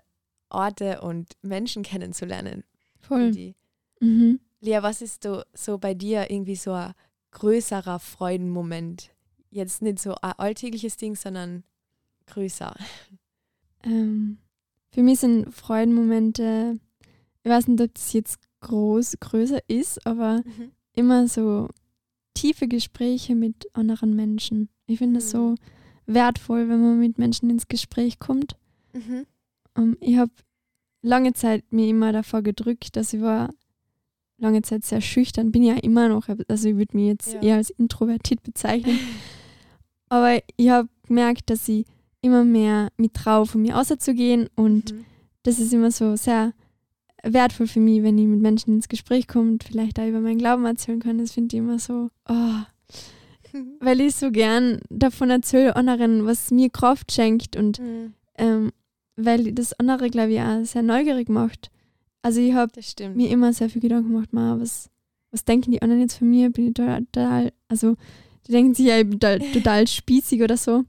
Orte 0.48 1.00
und 1.00 1.32
Menschen 1.42 1.82
kennenzulernen. 1.82 2.64
Voll. 3.00 3.54
Mhm. 4.00 4.40
Lea, 4.60 4.78
was 4.80 5.02
ist 5.02 5.22
so, 5.22 5.42
so 5.54 5.78
bei 5.78 5.94
dir 5.94 6.30
irgendwie 6.30 6.56
so 6.56 6.72
ein 6.72 6.92
größerer 7.32 7.98
Freudenmoment? 7.98 9.10
Jetzt 9.50 9.82
nicht 9.82 9.98
so 9.98 10.14
ein 10.22 10.32
alltägliches 10.32 10.96
Ding, 10.96 11.14
sondern 11.14 11.64
größer. 12.26 12.74
Ähm, 13.84 14.38
für 14.90 15.02
mich 15.02 15.20
sind 15.20 15.52
Freudenmomente, 15.52 16.78
ich 17.42 17.50
weiß 17.50 17.66
nicht, 17.66 17.80
ob 17.80 17.94
das 17.94 18.12
jetzt 18.12 18.38
groß, 18.60 19.16
größer 19.20 19.58
ist, 19.68 20.06
aber 20.06 20.42
immer 20.94 21.26
so 21.26 21.68
tiefe 22.34 22.68
Gespräche 22.68 23.34
mit 23.34 23.66
anderen 23.74 24.14
Menschen. 24.14 24.68
Ich 24.86 24.98
finde 24.98 25.18
es 25.18 25.30
so 25.30 25.56
wertvoll, 26.06 26.68
wenn 26.68 26.80
man 26.80 26.98
mit 26.98 27.18
Menschen 27.18 27.50
ins 27.50 27.68
Gespräch 27.68 28.18
kommt. 28.18 28.56
Mhm. 28.92 29.26
Ähm, 29.76 29.96
ich 30.00 30.16
habe 30.18 30.32
lange 31.02 31.32
Zeit 31.32 31.64
mir 31.72 31.88
immer 31.88 32.12
davor 32.12 32.42
gedrückt, 32.42 32.96
dass 32.96 33.12
ich 33.12 33.20
war 33.20 33.50
lange 34.38 34.62
Zeit 34.62 34.84
sehr 34.84 35.00
schüchtern, 35.00 35.52
bin 35.52 35.62
ja 35.62 35.74
immer 35.74 36.08
noch, 36.08 36.28
also 36.48 36.68
ich 36.68 36.76
würde 36.76 36.96
mich 36.96 37.06
jetzt 37.06 37.32
Ja. 37.34 37.40
eher 37.42 37.56
als 37.56 37.70
introvertiert 37.70 38.42
bezeichnen. 38.42 38.98
Aber 40.08 40.40
ich 40.56 40.68
habe 40.70 40.88
gemerkt, 41.06 41.48
dass 41.48 41.68
ich 41.68 41.86
immer 42.22 42.44
mehr 42.44 42.90
mit 42.96 43.14
traue, 43.14 43.46
von 43.46 43.62
mir 43.62 43.78
auszugehen 43.78 44.48
und 44.56 44.92
Mhm. 44.92 45.04
das 45.44 45.58
ist 45.58 45.72
immer 45.72 45.90
so 45.90 46.16
sehr 46.16 46.52
wertvoll 47.24 47.68
für 47.68 47.78
mich, 47.80 48.02
wenn 48.02 48.18
ich 48.18 48.26
mit 48.26 48.40
Menschen 48.40 48.74
ins 48.74 48.88
Gespräch 48.88 49.28
komme 49.28 49.52
und 49.52 49.64
vielleicht 49.64 49.96
da 49.98 50.06
über 50.06 50.20
meinen 50.20 50.38
Glauben 50.38 50.64
erzählen 50.64 50.98
kann. 51.00 51.18
Das 51.18 51.32
finde 51.32 51.54
ich 51.56 51.60
immer 51.60 51.78
so, 51.78 52.10
oh, 52.28 52.60
weil 53.80 54.00
ich 54.00 54.14
so 54.16 54.30
gern 54.30 54.80
davon 54.90 55.30
erzähle 55.30 55.76
anderen, 55.76 56.26
was 56.26 56.50
mir 56.50 56.70
Kraft 56.70 57.12
schenkt 57.12 57.56
und 57.56 57.78
Mhm. 57.78 58.14
ähm, 58.38 58.72
weil 59.16 59.52
das 59.52 59.78
andere, 59.78 60.08
glaube 60.10 60.32
ich, 60.32 60.40
auch 60.40 60.64
sehr 60.64 60.82
neugierig 60.82 61.28
macht. 61.28 61.70
Also 62.22 62.40
ich 62.40 62.54
habe 62.54 62.72
mir 63.14 63.30
immer 63.30 63.52
sehr 63.52 63.68
viel 63.68 63.82
Gedanken 63.82 64.12
gemacht, 64.12 64.32
ma, 64.32 64.58
was, 64.58 64.88
was 65.30 65.44
denken 65.44 65.70
die 65.72 65.82
anderen 65.82 66.00
jetzt 66.02 66.16
von 66.18 66.30
mir? 66.30 66.50
Bin 66.50 66.68
ich 66.68 66.74
total, 66.74 67.04
total 67.12 67.52
also 67.68 67.96
die 68.46 68.52
denken 68.52 68.74
sich 68.74 68.86
ja, 68.86 68.98
ich 68.98 69.08
bin 69.08 69.20
total, 69.20 69.38
total 69.52 69.86
spießig 69.86 70.42
oder 70.42 70.56
so. 70.56 70.84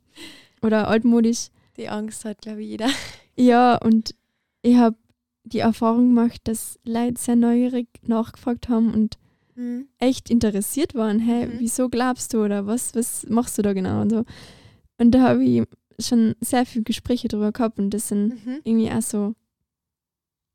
Oder 0.61 0.87
altmodisch. 0.87 1.49
Die 1.77 1.89
Angst 1.89 2.23
hat, 2.25 2.41
glaube 2.41 2.61
ich, 2.61 2.69
jeder. 2.69 2.87
Ja, 3.35 3.77
und 3.77 4.13
ich 4.61 4.75
habe 4.77 4.95
die 5.43 5.59
Erfahrung 5.59 6.09
gemacht, 6.15 6.41
dass 6.43 6.79
Leute 6.85 7.19
sehr 7.19 7.35
neugierig 7.35 7.87
nachgefragt 8.03 8.69
haben 8.69 8.93
und 8.93 9.17
Mhm. 9.55 9.87
echt 9.99 10.29
interessiert 10.29 10.95
waren. 10.95 11.19
Hey, 11.19 11.47
Mhm. 11.47 11.53
wieso 11.59 11.89
glaubst 11.89 12.33
du 12.33 12.43
oder 12.43 12.65
was, 12.67 12.93
was 12.95 13.25
machst 13.29 13.57
du 13.57 13.61
da 13.61 13.73
genau? 13.73 14.01
Und, 14.01 14.09
so. 14.11 14.23
und 14.97 15.11
da 15.11 15.21
habe 15.21 15.43
ich 15.43 15.63
schon 15.99 16.35
sehr 16.41 16.65
viele 16.65 16.83
Gespräche 16.83 17.27
drüber 17.27 17.51
gehabt 17.51 17.77
und 17.79 17.91
das 17.91 18.07
sind 18.07 18.29
Mhm. 18.45 18.59
irgendwie 18.63 18.91
auch 18.91 19.01
so 19.01 19.35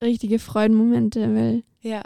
richtige 0.02 0.38
Freudenmomente, 0.38 1.34
weil, 1.34 1.62
Ja. 1.80 2.02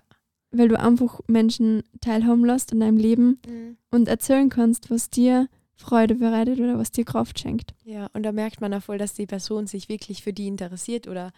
weil 0.50 0.68
du 0.68 0.78
einfach 0.78 1.20
Menschen 1.28 1.83
teilhaben 2.00 2.44
lässt 2.44 2.72
an 2.72 2.81
deinem 2.81 2.96
Leben 2.98 3.38
Mhm. 3.46 3.76
und 3.90 4.09
erzählen 4.09 4.48
kannst, 4.48 4.90
was 4.90 5.11
dir 5.11 5.48
Freude 5.76 6.14
bereitet 6.14 6.61
oder 6.61 6.78
was 6.78 6.92
dir 6.92 7.05
Kraft 7.05 7.38
schenkt. 7.38 7.74
Ja, 7.85 8.07
und 8.12 8.22
da 8.22 8.33
merkt 8.33 8.61
man 8.61 8.72
auch 8.74 8.83
voll, 8.83 8.98
dass 8.98 9.14
die 9.14 9.26
Person 9.26 9.66
sich 9.66 9.88
wirklich 9.88 10.22
für 10.22 10.33
die 10.33 10.46
interessiert 10.46 11.09
oder 11.09 11.33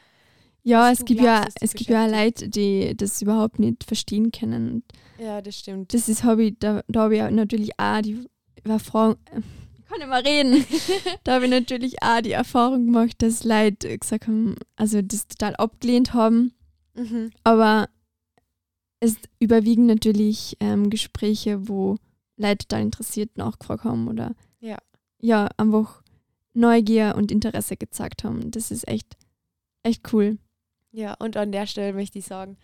Ja, 0.64 0.90
es 0.90 1.04
gibt 1.04 1.20
ja, 1.20 1.46
es 1.60 1.74
gibt 1.74 1.90
ja. 1.90 2.06
Leute, 2.06 2.48
die 2.48 2.96
das 2.96 3.20
überhaupt 3.20 3.58
nicht 3.58 3.84
verstehen 3.84 4.32
können. 4.32 4.82
Ja, 5.18 5.42
das 5.42 5.58
stimmt. 5.58 5.92
das 5.92 6.08
ist 6.08 6.24
Hobby, 6.24 6.56
da, 6.58 6.82
da 6.88 7.02
habe 7.02 7.16
ich 7.16 7.30
natürlich 7.30 7.78
auch 7.78 8.00
die 8.00 8.26
Erfahrung, 8.64 9.16
äh, 9.30 9.40
ich 9.78 9.84
kann 9.84 9.98
nicht 9.98 10.08
mehr 10.08 10.24
reden, 10.24 10.64
da 11.24 11.34
habe 11.34 11.44
ich 11.44 11.50
natürlich 11.50 12.02
auch 12.02 12.22
die 12.22 12.32
Erfahrung 12.32 12.86
gemacht, 12.86 13.16
dass 13.18 13.44
Leute 13.44 13.96
gesagt 13.98 14.26
haben, 14.26 14.56
also 14.76 15.02
das 15.02 15.28
total 15.28 15.54
abgelehnt 15.56 16.14
haben. 16.14 16.54
Mhm. 16.94 17.30
Aber 17.44 17.88
es 19.00 19.16
überwiegen 19.38 19.84
natürlich 19.84 20.56
ähm, 20.60 20.88
Gespräche, 20.88 21.68
wo 21.68 21.96
Leute 22.36 22.66
total 22.66 22.82
interessiert 22.82 23.36
nachgefragt 23.36 23.84
haben 23.84 24.08
oder 24.08 24.34
Ja. 24.60 24.78
ja, 25.20 25.48
einfach 25.58 26.02
Neugier 26.54 27.14
und 27.16 27.30
Interesse 27.30 27.76
gezeigt 27.76 28.24
haben. 28.24 28.50
Das 28.50 28.70
ist 28.70 28.88
echt, 28.88 29.16
echt 29.82 30.12
cool. 30.12 30.38
Ja, 30.94 31.14
und 31.14 31.36
an 31.36 31.50
der 31.50 31.66
Stelle 31.66 31.92
möchte 31.92 32.18
ich 32.20 32.24
sagen, 32.26 32.56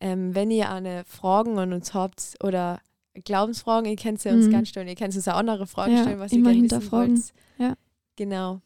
ähm, 0.00 0.34
wenn 0.34 0.50
ihr 0.50 0.70
eine 0.70 1.04
Fragen 1.04 1.58
an 1.58 1.72
uns 1.74 1.92
habt 1.92 2.36
oder 2.42 2.80
Glaubensfragen, 3.24 3.90
ihr 3.90 3.96
könnt 3.96 4.20
sie 4.20 4.30
uns 4.30 4.46
Mhm. 4.46 4.50
gerne 4.50 4.66
stellen. 4.66 4.88
Ihr 4.88 4.94
könnt 4.94 5.14
uns 5.14 5.28
auch 5.28 5.34
andere 5.36 5.66
Fragen 5.66 5.92
Ja, 5.94 6.02
stellen, 6.02 6.18
was 6.18 6.32
ihr 6.32 6.38
immer 6.38 6.52
gerne 6.52 6.70
wissen. 7.12 7.32
Ja. 7.58 7.74
Genau. 8.16 8.60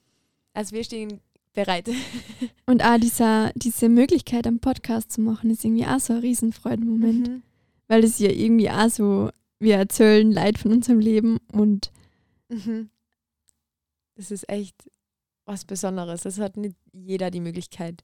Also 0.55 0.75
wir 0.77 0.85
stehen 0.85 1.21
bereit. 1.55 1.89
Und 2.67 2.85
auch 2.85 2.99
dieser, 2.99 3.51
diese 3.57 3.89
Möglichkeit, 3.89 4.47
einen 4.47 4.61
Podcast 4.61 5.11
zu 5.13 5.21
machen, 5.21 5.51
ist 5.51 5.65
irgendwie 5.65 5.87
auch 5.87 5.99
so 5.99 6.13
ein 6.13 6.21
Riesenfreudenmoment, 6.21 7.29
Mhm. 7.29 7.43
weil 7.89 8.03
das 8.03 8.19
ja 8.21 8.31
irgendwie 8.31 8.71
auch 8.71 8.89
so, 8.89 9.31
wir 9.59 9.77
erzählen 9.77 10.31
Leid 10.31 10.59
von 10.59 10.73
unserem 10.73 11.01
Leben 11.01 11.39
und 11.53 11.91
Mhm. 12.49 12.91
Das 14.17 14.31
ist 14.33 14.49
echt 14.49 14.75
was 15.47 15.65
Besonderes. 15.65 16.23
Das 16.23 16.39
hat 16.39 16.57
nicht 16.57 16.77
jeder 16.93 17.31
die 17.31 17.41
Möglichkeit. 17.41 18.03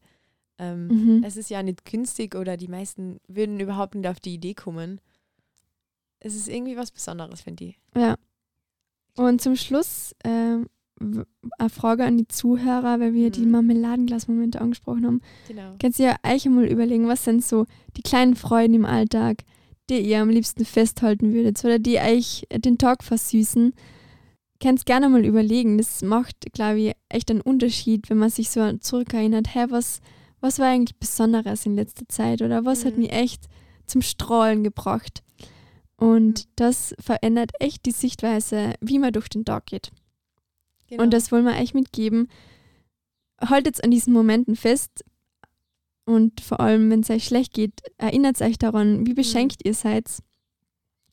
Ähm, 0.59 0.87
mhm. 0.89 1.25
Es 1.25 1.37
ist 1.37 1.51
ja 1.51 1.63
nicht 1.63 1.85
günstig 1.85 2.35
oder 2.35 2.57
die 2.57 2.69
meisten 2.69 3.19
würden 3.29 3.61
überhaupt 3.61 3.95
nicht 3.95 4.09
auf 4.09 4.21
die 4.21 4.35
Idee 4.35 4.55
kommen. 4.55 5.01
Es 6.21 6.35
ist 6.35 6.49
irgendwie 6.49 6.77
was 6.77 6.91
Besonderes, 6.91 7.41
finde 7.43 7.65
ich. 7.67 7.79
ja. 7.97 8.17
Und 9.19 9.41
zum 9.41 9.57
Schluss 9.57 10.15
ähm, 10.25 10.67
eine 11.01 11.71
Frage 11.71 12.05
an 12.05 12.19
die 12.19 12.29
Zuhörer, 12.29 13.01
weil 13.01 13.15
wir 13.15 13.31
die 13.31 13.47
Mhm. 13.47 13.51
Marmeladenglasmomente 13.53 14.61
angesprochen 14.61 15.07
haben. 15.07 15.21
Genau. 15.49 15.75
Könnt 15.81 15.99
ihr 15.99 16.17
euch 16.23 16.45
einmal 16.47 16.67
überlegen, 16.67 17.09
was 17.09 17.25
sind 17.25 17.43
so 17.43 17.65
die 17.97 18.03
kleinen 18.03 18.35
Freuden 18.37 18.75
im 18.75 18.85
Alltag, 18.85 19.39
die 19.89 20.01
ihr 20.01 20.21
am 20.21 20.29
liebsten 20.29 20.67
festhalten 20.67 21.33
würdet 21.33 21.65
oder 21.65 21.79
die 21.79 21.97
euch 21.99 22.47
den 22.55 22.77
Tag 22.77 23.05
versüßen? 23.05 23.73
Könnt 24.63 24.85
gerne 24.87 25.09
mal 25.09 25.25
überlegen. 25.25 25.79
Das 25.79 26.03
macht, 26.03 26.37
glaube 26.53 26.81
ich, 26.81 26.93
echt 27.09 27.31
einen 27.31 27.41
Unterschied, 27.43 28.11
wenn 28.11 28.19
man 28.19 28.31
sich 28.31 28.51
so 28.51 28.71
zurückerinnert, 28.79 29.55
hey, 29.55 29.67
was, 29.71 30.01
was 30.47 30.59
war 30.59 30.69
eigentlich 30.69 30.97
Besonderes 30.99 31.67
in 31.67 31.75
letzter 31.77 32.09
Zeit 32.09 32.41
oder 32.43 32.65
was 32.65 32.85
hat 32.85 32.95
Mhm. 32.95 33.01
mich 33.03 33.13
echt 33.13 33.47
zum 33.87 34.01
Strahlen 34.03 34.63
gebracht? 34.65 35.23
Und 35.97 36.47
das 36.57 36.95
verändert 37.01 37.53
echt 37.59 37.85
die 37.87 37.91
Sichtweise, 37.91 38.75
wie 38.81 38.99
man 38.99 39.13
durch 39.13 39.29
den 39.29 39.45
Tag 39.45 39.67
geht. 39.67 39.91
genau. 40.89 41.03
Und 41.03 41.11
das 41.13 41.33
wollen 41.33 41.45
wir 41.47 41.57
euch 41.61 41.75
mitgeben. 41.75 42.29
Haltet 43.41 43.83
an 43.83 43.91
diesen 43.91 44.13
Momenten 44.13 44.55
fest 44.57 45.05
und 46.05 46.41
vor 46.41 46.61
allem, 46.61 46.91
wenn 46.91 47.01
es 47.01 47.11
euch 47.11 47.25
schlecht 47.25 47.53
geht, 47.53 47.81
erinnert 47.99 48.41
euch 48.41 48.57
daran, 48.59 49.07
wie 49.07 49.15
beschenkt 49.15 49.65
ihr 49.65 49.75
seid. 49.75 50.07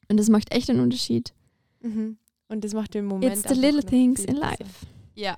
Und 0.09 0.17
das 0.17 0.29
macht 0.29 0.53
echt 0.53 0.69
einen 0.69 0.79
Unterschied. 0.81 1.33
Mhm. 1.81 2.17
Und 2.49 2.63
das 2.63 2.73
macht 2.73 2.93
den 2.93 3.05
Moment. 3.05 3.33
It's 3.35 3.47
the 3.49 3.59
little 3.59 3.83
things 3.83 4.23
in 4.25 4.35
life. 4.35 4.63
Ja. 5.15 5.35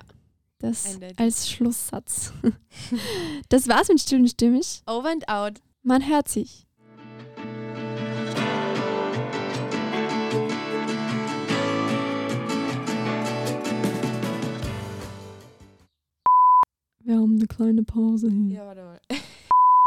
Das 0.66 0.98
als 1.16 1.48
Schlusssatz. 1.48 2.32
das 3.48 3.68
war's 3.68 3.88
mit 3.88 4.00
Still 4.00 4.18
und 4.22 4.28
Stimmig. 4.28 4.82
Over 4.88 5.10
and 5.10 5.28
out. 5.28 5.62
Man 5.84 6.08
hört 6.08 6.28
sich. 6.28 6.66
Wir 17.04 17.14
haben 17.14 17.36
eine 17.36 17.46
kleine 17.46 17.84
Pause 17.84 18.28
hier. 18.28 18.56
Ja, 18.56 18.66
warte 18.66 18.82
mal. 18.82 19.00